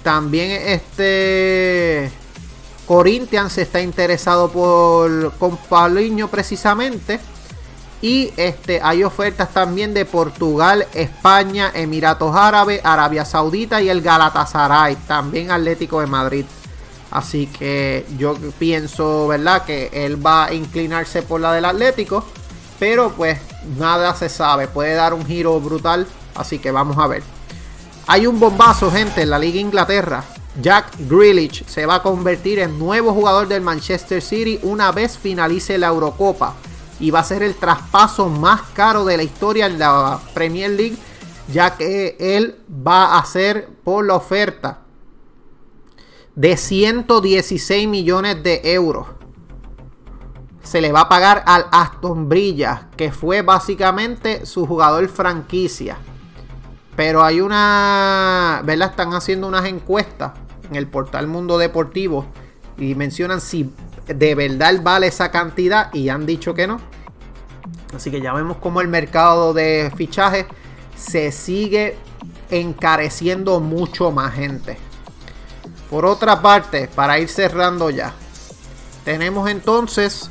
También 0.05 0.51
este 0.67 2.13
Corinthians 2.87 3.57
está 3.59 3.81
interesado 3.81 4.51
por 4.51 5.33
con 5.39 5.57
Paulinho 5.57 6.29
precisamente. 6.29 7.19
Y 8.03 8.31
este, 8.37 8.83
hay 8.83 9.03
ofertas 9.03 9.49
también 9.55 9.95
de 9.95 10.05
Portugal, 10.05 10.87
España, 10.93 11.73
Emiratos 11.75 12.37
Árabes, 12.37 12.83
Arabia 12.85 13.25
Saudita 13.25 13.81
y 13.81 13.89
el 13.89 14.03
Galatasaray, 14.03 14.97
también 15.09 15.51
Atlético 15.51 16.01
de 16.01 16.07
Madrid. 16.07 16.45
Así 17.11 17.47
que 17.47 18.05
yo 18.19 18.37
pienso, 18.59 19.29
¿verdad? 19.29 19.65
Que 19.65 19.89
él 19.91 20.25
va 20.25 20.45
a 20.47 20.53
inclinarse 20.53 21.23
por 21.23 21.41
la 21.41 21.55
del 21.55 21.65
Atlético. 21.65 22.27
Pero 22.79 23.13
pues 23.13 23.39
nada 23.79 24.15
se 24.15 24.29
sabe. 24.29 24.69
Puede 24.69 24.95
dar 24.95 25.15
un 25.15 25.25
giro 25.25 25.59
brutal. 25.61 26.07
Así 26.35 26.59
que 26.59 26.71
vamos 26.71 26.99
a 26.99 27.07
ver. 27.07 27.23
Hay 28.07 28.27
un 28.27 28.39
bombazo, 28.39 28.91
gente, 28.91 29.23
en 29.23 29.31
la 29.31 29.39
Liga 29.39 29.59
Inglaterra. 29.59 30.23
Jack 30.61 30.93
Grealish 31.09 31.65
se 31.65 31.87
va 31.87 31.97
a 31.97 32.03
convertir 32.03 32.59
en 32.59 32.79
nuevo 32.79 33.15
jugador 33.15 33.49
del 33.49 33.63
Manchester 33.63 34.21
City 34.21 34.61
una 34.63 34.93
vez 34.93 35.17
finalice 35.17 35.79
la 35.79 35.87
Eurocopa. 35.89 36.55
Y 37.01 37.11
va 37.11 37.21
a 37.21 37.25
ser 37.25 37.43
el 37.43 37.55
traspaso 37.55 38.29
más 38.29 38.61
caro 38.75 39.07
de 39.07 39.17
la 39.17 39.23
historia 39.23 39.67
en 39.67 39.79
la 39.79 40.21
Premier 40.35 40.71
League. 40.71 40.99
Ya 41.51 41.77
que 41.77 42.17
él 42.21 42.61
va 42.87 43.17
a 43.17 43.25
ser 43.25 43.71
por 43.83 44.05
la 44.05 44.17
oferta 44.17 44.81
de 46.35 46.59
116 46.59 47.89
millones 47.89 48.43
de 48.43 48.61
euros. 48.65 49.07
Se 50.63 50.83
le 50.83 50.93
va 50.93 51.03
a 51.03 51.09
pagar 51.09 51.43
al 51.47 51.67
Aston 51.73 52.29
Villa, 52.29 52.89
que 52.97 53.13
fue 53.13 53.41
básicamente 53.41 54.45
su 54.45 54.67
jugador 54.67 55.09
franquicia. 55.09 55.97
Pero 56.97 57.25
hay 57.25 57.41
una, 57.41 58.63
¿verdad? 58.65 58.91
Están 58.91 59.15
haciendo 59.15 59.49
unas 59.49 59.67
encuestas 59.67 60.33
en 60.69 60.77
el 60.77 60.87
portal 60.87 61.27
Mundo 61.27 61.59
Deportivo 61.59 62.27
y 62.79 62.95
mencionan 62.95 63.41
si 63.41 63.73
de 64.07 64.35
verdad 64.35 64.81
vale 64.83 65.07
esa 65.07 65.31
cantidad 65.31 65.93
y 65.93 66.09
han 66.09 66.27
dicho 66.27 66.55
que 66.55 66.67
no. 66.67 66.81
Así 67.95 68.11
que 68.11 68.21
ya 68.21 68.33
vemos 68.33 68.59
como 68.59 68.81
el 68.81 68.89
mercado 68.89 69.55
de 69.55 69.93
fichajes 69.97 70.47
se 70.97 71.33
sigue 71.33 71.97
encareciendo 72.51 73.61
mucho 73.61 74.11
más 74.11 74.35
gente. 74.35 74.77
Por 75.91 76.07
otra 76.07 76.43
parte, 76.43 76.89
para 76.95 77.19
ir 77.19 77.29
cerrando 77.29 77.91
ya, 77.91 78.13
tenemos 79.05 79.49
entonces 79.49 80.31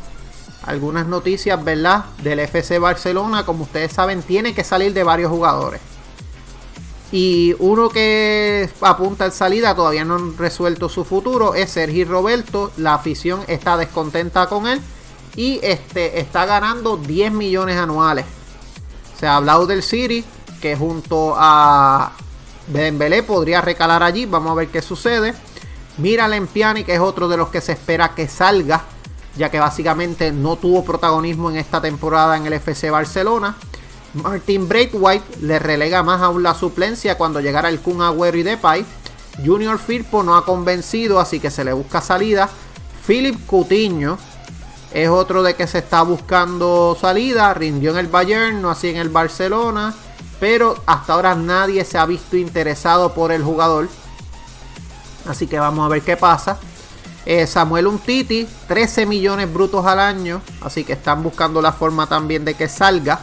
algunas 0.63 1.07
noticias, 1.07 1.63
¿verdad? 1.63 2.05
Del 2.21 2.39
FC 2.39 2.79
Barcelona. 2.79 3.45
Como 3.45 3.63
ustedes 3.63 3.93
saben, 3.93 4.21
tiene 4.21 4.53
que 4.53 4.63
salir 4.63 4.93
de 4.93 5.03
varios 5.03 5.29
jugadores. 5.31 5.81
Y 7.13 7.55
uno 7.59 7.89
que 7.89 8.67
apunta 8.81 9.25
al 9.25 9.31
salida, 9.31 9.75
todavía 9.75 10.03
no 10.03 10.15
han 10.15 10.35
resuelto 10.35 10.89
su 10.89 11.05
futuro, 11.05 11.53
es 11.53 11.69
Sergi 11.69 12.05
Roberto. 12.05 12.71
La 12.77 12.95
afición 12.95 13.41
está 13.47 13.77
descontenta 13.77 14.47
con 14.47 14.65
él. 14.65 14.81
Y 15.35 15.59
este 15.61 16.19
está 16.19 16.47
ganando 16.47 16.97
10 16.97 17.31
millones 17.31 17.77
anuales. 17.77 18.25
Se 19.19 19.27
ha 19.27 19.35
hablado 19.35 19.67
del 19.67 19.83
City, 19.83 20.25
que 20.59 20.75
junto 20.75 21.35
a 21.37 22.13
Dembélé 22.65 23.21
podría 23.21 23.61
recalar 23.61 24.01
allí. 24.01 24.25
Vamos 24.25 24.51
a 24.51 24.55
ver 24.55 24.69
qué 24.69 24.81
sucede. 24.81 25.35
Mira 25.99 26.27
Lempiani, 26.27 26.83
que 26.83 26.95
es 26.95 26.99
otro 26.99 27.27
de 27.27 27.37
los 27.37 27.49
que 27.49 27.61
se 27.61 27.73
espera 27.73 28.15
que 28.15 28.27
salga, 28.27 28.85
ya 29.37 29.51
que 29.51 29.59
básicamente 29.59 30.31
no 30.31 30.55
tuvo 30.55 30.83
protagonismo 30.83 31.51
en 31.51 31.57
esta 31.57 31.79
temporada 31.79 32.37
en 32.37 32.47
el 32.47 32.53
FC 32.53 32.89
Barcelona. 32.89 33.55
Martin 34.13 34.67
Braithwaite 34.67 35.41
le 35.41 35.57
relega 35.59 36.03
más 36.03 36.21
aún 36.21 36.43
la 36.43 36.53
suplencia 36.53 37.17
cuando 37.17 37.39
llegara 37.39 37.69
el 37.69 37.79
Kun 37.79 38.01
Agüero 38.01 38.37
y 38.37 38.43
Depay. 38.43 38.85
Junior 39.43 39.79
Firpo 39.79 40.21
no 40.21 40.35
ha 40.35 40.45
convencido, 40.45 41.19
así 41.19 41.39
que 41.39 41.49
se 41.49 41.63
le 41.63 41.73
busca 41.73 42.01
salida. 42.01 42.47
Philip 43.07 43.45
Coutinho 43.47 44.17
es 44.93 45.09
otro 45.09 45.41
de 45.41 45.55
que 45.55 45.65
se 45.65 45.79
está 45.79 46.03
buscando 46.03 46.95
salida. 46.99 47.53
Rindió 47.53 47.91
en 47.91 47.97
el 47.97 48.07
Bayern, 48.07 48.61
no 48.61 48.69
así 48.69 48.89
en 48.89 48.97
el 48.97 49.09
Barcelona. 49.09 49.93
Pero 50.39 50.77
hasta 50.85 51.13
ahora 51.13 51.35
nadie 51.35 51.83
se 51.83 51.97
ha 51.97 52.05
visto 52.05 52.37
interesado 52.37 53.13
por 53.13 53.31
el 53.31 53.43
jugador. 53.43 53.89
Así 55.27 55.47
que 55.47 55.57
vamos 55.57 55.85
a 55.85 55.89
ver 55.89 56.01
qué 56.03 56.17
pasa. 56.17 56.59
Eh, 57.25 57.47
Samuel 57.47 57.87
Untiti, 57.87 58.47
13 58.67 59.05
millones 59.07 59.51
brutos 59.51 59.85
al 59.85 59.99
año. 59.99 60.41
Así 60.61 60.83
que 60.83 60.93
están 60.93 61.23
buscando 61.23 61.61
la 61.61 61.71
forma 61.71 62.05
también 62.05 62.45
de 62.45 62.53
que 62.53 62.69
salga. 62.69 63.21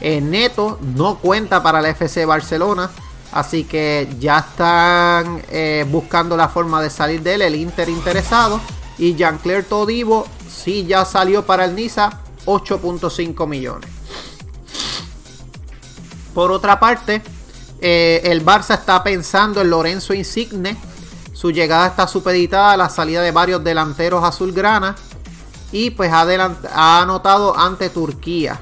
Eh, 0.00 0.20
Neto 0.20 0.78
no 0.96 1.18
cuenta 1.18 1.62
para 1.62 1.80
el 1.80 1.86
FC 1.86 2.24
Barcelona. 2.26 2.90
Así 3.32 3.64
que 3.64 4.08
ya 4.20 4.38
están 4.38 5.42
eh, 5.50 5.84
buscando 5.90 6.36
la 6.36 6.48
forma 6.48 6.80
de 6.80 6.90
salir 6.90 7.22
de 7.22 7.34
él. 7.34 7.42
El 7.42 7.54
Inter 7.56 7.88
interesado. 7.88 8.60
Y 8.98 9.14
Jean-Claire 9.14 9.64
Todivo 9.64 10.26
sí 10.48 10.86
ya 10.86 11.04
salió 11.04 11.44
para 11.44 11.64
el 11.64 11.74
Niza. 11.74 12.20
8.5 12.46 13.46
millones. 13.48 13.88
Por 16.34 16.52
otra 16.52 16.78
parte, 16.78 17.22
el 17.80 18.44
Barça 18.44 18.74
está 18.74 19.02
pensando 19.02 19.62
en 19.62 19.70
Lorenzo 19.70 20.12
Insigne 20.12 20.76
su 21.44 21.50
llegada 21.50 21.88
está 21.88 22.08
supeditada 22.08 22.72
a 22.72 22.76
la 22.78 22.88
salida 22.88 23.20
de 23.20 23.30
varios 23.30 23.62
delanteros 23.62 24.24
azulgrana 24.24 24.94
y 25.72 25.90
pues 25.90 26.10
ha 26.10 27.02
anotado 27.02 27.54
ante 27.54 27.90
Turquía. 27.90 28.58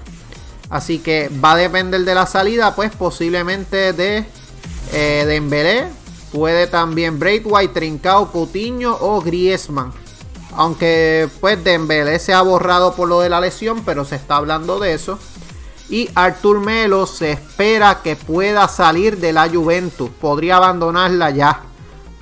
Así 0.73 1.01
que 1.01 1.29
va 1.29 1.53
a 1.53 1.57
depender 1.57 2.01
de 2.01 2.15
la 2.15 2.25
salida, 2.25 2.75
pues 2.75 2.97
posiblemente 2.97 3.93
de 3.93 4.25
eh, 4.95 5.25
Dembélé, 5.27 5.85
puede 6.33 6.67
también 6.67 7.19
Braithwaite, 7.19 7.75
Trincao, 7.75 8.33
Coutinho 8.33 8.97
o 8.99 9.21
Griezmann. 9.21 9.93
Aunque 10.57 11.29
pues 11.43 11.63
Dembélé 11.63 12.19
se 12.19 12.33
ha 12.33 12.41
borrado 12.41 12.95
por 12.95 13.07
lo 13.07 13.21
de 13.21 13.29
la 13.29 13.39
lesión, 13.39 13.83
pero 13.85 14.07
se 14.07 14.17
está 14.17 14.37
hablando 14.37 14.79
de 14.79 14.95
eso. 14.95 15.19
Y 15.91 16.09
Artur 16.15 16.61
Melo 16.61 17.05
se 17.07 17.33
espera 17.33 18.01
que 18.03 18.17
pueda 18.17 18.67
salir 18.67 19.19
de 19.19 19.35
la 19.35 19.51
Juventus, 19.51 20.09
podría 20.23 20.57
abandonarla 20.57 21.29
ya. 21.33 21.61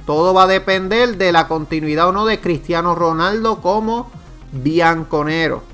Todo 0.07 0.35
va 0.35 0.43
a 0.43 0.49
depender 0.49 1.17
de 1.19 1.31
la 1.31 1.47
continuidad 1.47 2.09
o 2.09 2.13
no 2.13 2.27
de 2.27 2.41
Cristiano 2.41 2.97
Ronaldo 2.97 3.61
como 3.61 4.11
bianconero. 4.51 5.70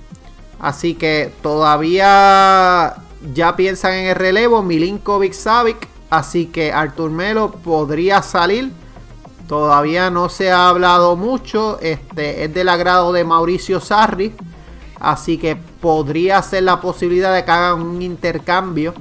Así 0.58 0.94
que 0.94 1.32
todavía 1.42 2.96
ya 3.34 3.56
piensan 3.56 3.94
en 3.94 4.06
el 4.06 4.14
relevo 4.14 4.62
Milinkovic 4.62 5.32
Savic. 5.32 5.88
Así 6.10 6.46
que 6.46 6.72
Artur 6.72 7.10
Melo 7.10 7.52
podría 7.52 8.22
salir. 8.22 8.72
Todavía 9.48 10.10
no 10.10 10.28
se 10.28 10.50
ha 10.50 10.68
hablado 10.68 11.16
mucho. 11.16 11.78
Este 11.80 12.44
es 12.44 12.54
del 12.54 12.68
agrado 12.68 13.12
de 13.12 13.24
Mauricio 13.24 13.80
Sarri. 13.80 14.34
Así 14.98 15.38
que 15.38 15.56
podría 15.56 16.40
ser 16.42 16.62
la 16.62 16.80
posibilidad 16.80 17.34
de 17.34 17.44
que 17.44 17.50
hagan 17.50 17.82
un 17.82 18.02
intercambio. 18.02 18.94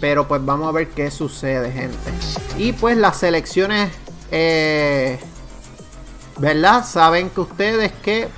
Pero 0.00 0.26
pues 0.28 0.44
vamos 0.44 0.68
a 0.68 0.72
ver 0.72 0.88
qué 0.88 1.10
sucede, 1.10 1.72
gente. 1.72 1.98
Y 2.56 2.72
pues 2.72 2.96
las 2.96 3.18
selecciones 3.18 3.90
eh, 4.30 5.18
¿Verdad? 6.38 6.86
Saben 6.86 7.28
que 7.28 7.40
ustedes 7.40 7.92
que 8.02 8.28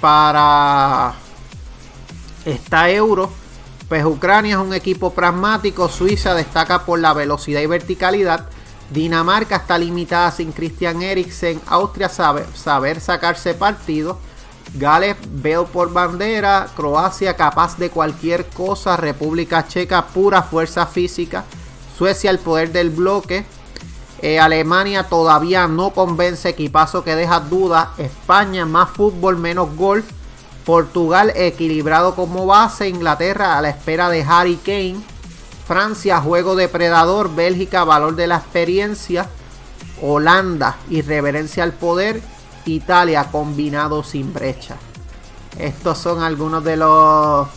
para 0.00 1.14
esta 2.46 2.88
euro, 2.90 3.30
pues 3.88 4.04
Ucrania 4.04 4.54
es 4.56 4.60
un 4.60 4.72
equipo 4.72 5.12
pragmático, 5.12 5.88
Suiza 5.90 6.34
destaca 6.34 6.86
por 6.86 6.98
la 6.98 7.12
velocidad 7.12 7.60
y 7.60 7.66
verticalidad, 7.66 8.48
Dinamarca 8.90 9.56
está 9.56 9.78
limitada 9.78 10.30
sin 10.30 10.52
Christian 10.52 11.02
Eriksen. 11.02 11.60
Austria 11.66 12.08
sabe 12.08 12.46
saber 12.54 13.00
sacarse 13.00 13.54
partido. 13.54 14.18
Gales 14.74 15.16
veo 15.28 15.66
por 15.66 15.92
bandera. 15.92 16.68
Croacia 16.76 17.34
capaz 17.36 17.76
de 17.78 17.90
cualquier 17.90 18.46
cosa. 18.46 18.96
República 18.96 19.66
Checa 19.66 20.06
pura 20.06 20.42
fuerza 20.42 20.86
física. 20.86 21.44
Suecia 21.98 22.30
el 22.30 22.38
poder 22.38 22.70
del 22.70 22.90
bloque. 22.90 23.44
Eh, 24.22 24.38
Alemania 24.38 25.04
todavía 25.04 25.66
no 25.66 25.90
convence, 25.90 26.48
equipazo 26.48 27.02
que 27.02 27.16
deja 27.16 27.40
dudas. 27.40 27.88
España 27.98 28.66
más 28.66 28.90
fútbol, 28.90 29.36
menos 29.36 29.74
gol. 29.74 30.04
Portugal 30.66 31.32
equilibrado 31.36 32.14
como 32.14 32.44
base. 32.44 32.88
Inglaterra 32.88 33.56
a 33.56 33.62
la 33.62 33.70
espera 33.70 34.10
de 34.10 34.22
Harry 34.22 34.56
Kane. 34.56 34.96
Francia, 35.66 36.20
juego 36.20 36.56
depredador. 36.56 37.34
Bélgica, 37.34 37.84
valor 37.84 38.16
de 38.16 38.26
la 38.26 38.36
experiencia. 38.36 39.28
Holanda, 40.02 40.76
irreverencia 40.90 41.62
al 41.62 41.72
poder. 41.72 42.20
Italia, 42.66 43.28
combinado 43.30 44.02
sin 44.02 44.34
brecha. 44.34 44.76
Estos 45.58 45.96
son 45.96 46.22
algunos 46.22 46.62
de 46.64 46.76
los, 46.76 47.48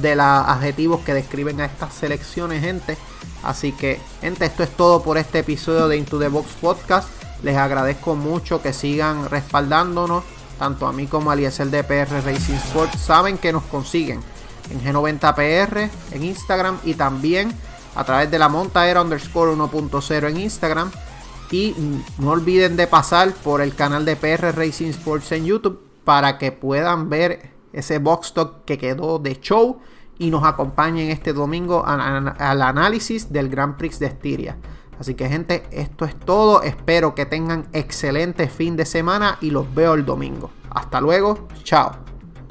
de 0.00 0.16
los 0.16 0.26
adjetivos 0.26 1.00
que 1.02 1.14
describen 1.14 1.60
a 1.60 1.66
estas 1.66 1.94
selecciones, 1.94 2.62
gente. 2.62 2.96
Así 3.44 3.72
que, 3.72 4.00
gente, 4.20 4.46
esto 4.46 4.62
es 4.62 4.70
todo 4.70 5.02
por 5.02 5.18
este 5.18 5.40
episodio 5.40 5.86
de 5.86 5.98
Into 5.98 6.18
the 6.18 6.28
Box 6.28 6.48
Podcast. 6.60 7.08
Les 7.42 7.56
agradezco 7.56 8.16
mucho 8.16 8.62
que 8.62 8.72
sigan 8.72 9.28
respaldándonos, 9.28 10.24
tanto 10.58 10.86
a 10.86 10.92
mí 10.92 11.06
como 11.06 11.30
a 11.30 11.34
Eliezer 11.34 11.68
de 11.68 11.84
PR 11.84 12.22
Racing 12.24 12.54
Sport. 12.54 12.94
Saben 12.96 13.38
que 13.38 13.52
nos 13.52 13.62
consiguen 13.64 14.20
en 14.70 14.82
G90PR 14.82 15.90
en 16.12 16.24
Instagram 16.24 16.78
y 16.84 16.94
también 16.94 17.52
a 17.94 18.04
través 18.04 18.30
de 18.30 18.38
la 18.38 18.48
montaera 18.48 19.02
underscore 19.02 19.52
1.0 19.52 20.28
en 20.28 20.40
Instagram. 20.40 20.90
Y 21.50 21.74
no 22.18 22.30
olviden 22.30 22.76
de 22.76 22.86
pasar 22.86 23.32
por 23.32 23.60
el 23.60 23.74
canal 23.74 24.04
de 24.04 24.16
PR 24.16 24.56
Racing 24.56 24.88
Sports 24.88 25.30
en 25.32 25.44
YouTube 25.44 25.80
para 26.04 26.38
que 26.38 26.50
puedan 26.50 27.08
ver 27.08 27.50
ese 27.72 27.98
box 27.98 28.32
talk 28.34 28.64
que 28.64 28.78
quedó 28.78 29.18
de 29.18 29.38
show 29.40 29.80
y 30.18 30.30
nos 30.30 30.44
acompañen 30.44 31.10
este 31.10 31.32
domingo 31.32 31.84
al 31.86 32.62
análisis 32.62 33.32
del 33.32 33.48
Grand 33.48 33.76
Prix 33.76 33.98
de 33.98 34.06
Estiria. 34.06 34.56
Así 34.98 35.14
que 35.14 35.28
gente, 35.28 35.64
esto 35.70 36.04
es 36.04 36.14
todo. 36.16 36.62
Espero 36.62 37.14
que 37.14 37.26
tengan 37.26 37.66
excelente 37.72 38.48
fin 38.48 38.76
de 38.76 38.84
semana 38.84 39.38
y 39.40 39.50
los 39.50 39.72
veo 39.74 39.94
el 39.94 40.04
domingo. 40.04 40.50
Hasta 40.70 41.00
luego. 41.00 41.48
Chao. 41.62 42.13